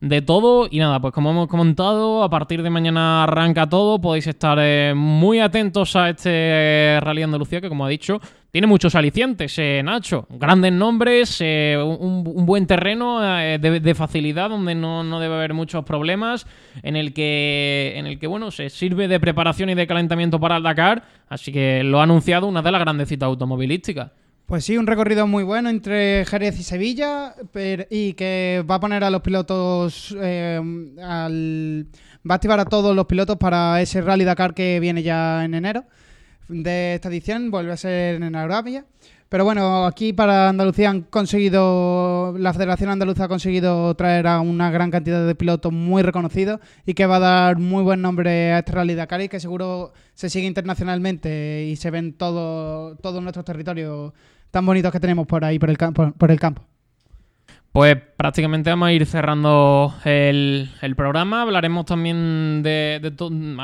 [0.00, 0.68] de todo.
[0.70, 4.00] Y nada, pues como hemos comentado, a partir de mañana arranca todo.
[4.00, 8.20] Podéis estar eh, muy atentos a este Rally de Andalucía, que como ha dicho,
[8.54, 10.28] tiene muchos alicientes, eh, Nacho.
[10.30, 15.54] Grandes nombres, eh, un, buen terreno eh, de, de facilidad, donde no, no debe haber
[15.54, 16.46] muchos problemas,
[16.84, 20.58] en el que, en el que bueno, se sirve de preparación y de calentamiento para
[20.58, 21.02] el Dakar.
[21.28, 24.12] Así que lo ha anunciado una de las grandes citas automovilísticas.
[24.46, 28.80] Pues sí, un recorrido muy bueno entre Jerez y Sevilla per- y que va a
[28.80, 30.60] poner a los pilotos, eh,
[31.02, 31.86] al-
[32.28, 35.54] va a activar a todos los pilotos para ese Rally Dakar que viene ya en
[35.54, 35.84] enero
[36.48, 38.84] de esta edición, vuelve a ser en Arabia.
[39.28, 44.70] Pero bueno, aquí para Andalucía han conseguido, la Federación Andaluza ha conseguido traer a una
[44.70, 48.62] gran cantidad de pilotos muy reconocidos y que va a dar muy buen nombre a
[48.62, 54.12] Rally Dakar y que seguro se sigue internacionalmente y se ven todo- todos nuestros territorios
[54.52, 56.62] tan bonitos que tenemos por ahí, por el, campo por el campo.
[57.74, 61.42] Pues prácticamente vamos a ir cerrando el, el programa.
[61.42, 63.00] Hablaremos también de,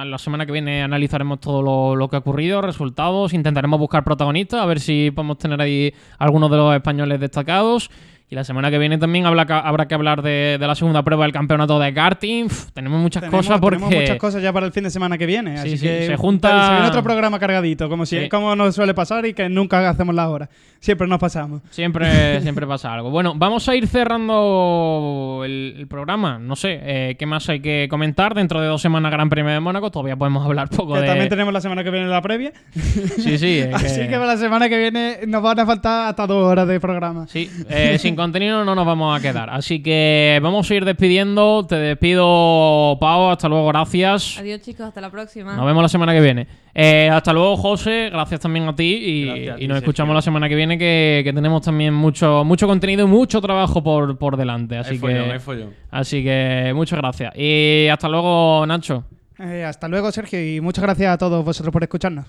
[0.04, 4.62] la semana que viene analizaremos todo lo, lo que ha ocurrido, resultados, intentaremos buscar protagonistas,
[4.62, 7.88] a ver si podemos tener ahí algunos de los españoles destacados.
[8.32, 11.02] Y la semana que viene también habrá que, habrá que hablar de, de la segunda
[11.02, 12.44] prueba del campeonato de karting.
[12.44, 13.78] Uf, tenemos muchas Tenemos, cosas porque...
[13.78, 15.56] tenemos muchas cosas ya para el fin de semana que viene.
[15.56, 18.28] Sí, así sí, que se junta- Se viene otro programa cargadito, como, si, Sí.
[18.28, 20.48] como nos suele pasar y que nunca hacemos la hora.
[20.78, 21.60] Siempre nos pasamos.
[21.70, 23.10] Siempre, siempre pasa algo.
[23.10, 26.38] Bueno, vamos a ir cerrando el, el programa.
[26.38, 28.34] No sé, eh, ¿qué más hay que comentar?
[28.34, 31.06] Dentro de dos semanas Gran Premio de Mónaco, todavía podemos hablar poco Que de...
[31.06, 32.52] también tenemos la semana que viene la previa.
[32.72, 33.62] Sí, sí.
[33.72, 36.66] Así que- que para la semana que viene nos van a faltar hasta dos horas
[36.68, 37.26] de programa.
[37.26, 39.50] Sí, eh, sin contenido no nos vamos a quedar.
[39.50, 41.66] Así que vamos a ir despidiendo.
[41.66, 43.30] Te despido, Pau.
[43.30, 44.38] Hasta luego, gracias.
[44.38, 44.86] Adiós, chicos.
[44.86, 45.56] Hasta la próxima.
[45.56, 46.46] Nos vemos la semana que viene.
[46.74, 48.10] Eh, hasta luego, José.
[48.10, 48.84] Gracias también a ti.
[48.84, 49.90] Y, Gracias a ti, y nos Sergio.
[49.90, 53.82] escuchamos la semana que viene, que, que tenemos también mucho, mucho contenido y mucho trabajo
[53.82, 54.76] por, por delante.
[54.76, 55.74] Así follón, que, follón.
[55.90, 57.32] Así que muchas gracias.
[57.36, 59.04] Y hasta luego, Nacho.
[59.38, 62.26] Eh, hasta luego, Sergio, y muchas gracias a todos vosotros por escucharnos.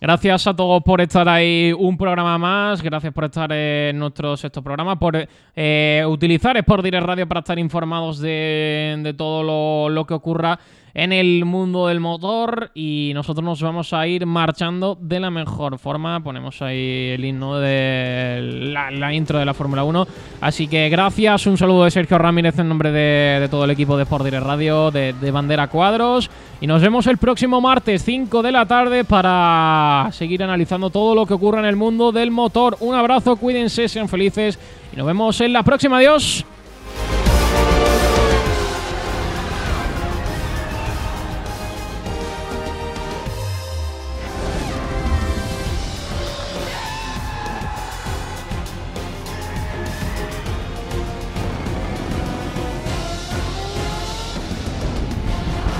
[0.00, 2.82] Gracias a todos por estar ahí un programa más.
[2.82, 7.58] Gracias por estar en nuestro sexto programa, por eh, utilizar Sport Direct Radio para estar
[7.58, 10.58] informados de, todo lo que ocurra
[10.94, 12.70] en el mundo del motor.
[12.74, 16.20] Y nosotros nos vamos a ir marchando de la mejor forma.
[16.20, 20.06] Ponemos ahí el himno de la, intro de la Fórmula 1.
[20.40, 21.46] Así que gracias.
[21.46, 24.90] Un saludo de Sergio Ramírez en nombre de, todo el equipo de Sport Direct Radio,
[24.90, 26.30] de, de Bandera Cuadros.
[26.60, 31.26] Y nos vemos el próximo martes, 5 de la tarde, para seguir analizando todo lo
[31.26, 32.76] que ocurre en el mundo del motor.
[32.80, 34.58] Un abrazo, cuídense, sean felices.
[34.92, 35.98] Y nos vemos en la próxima.
[35.98, 36.46] Adiós.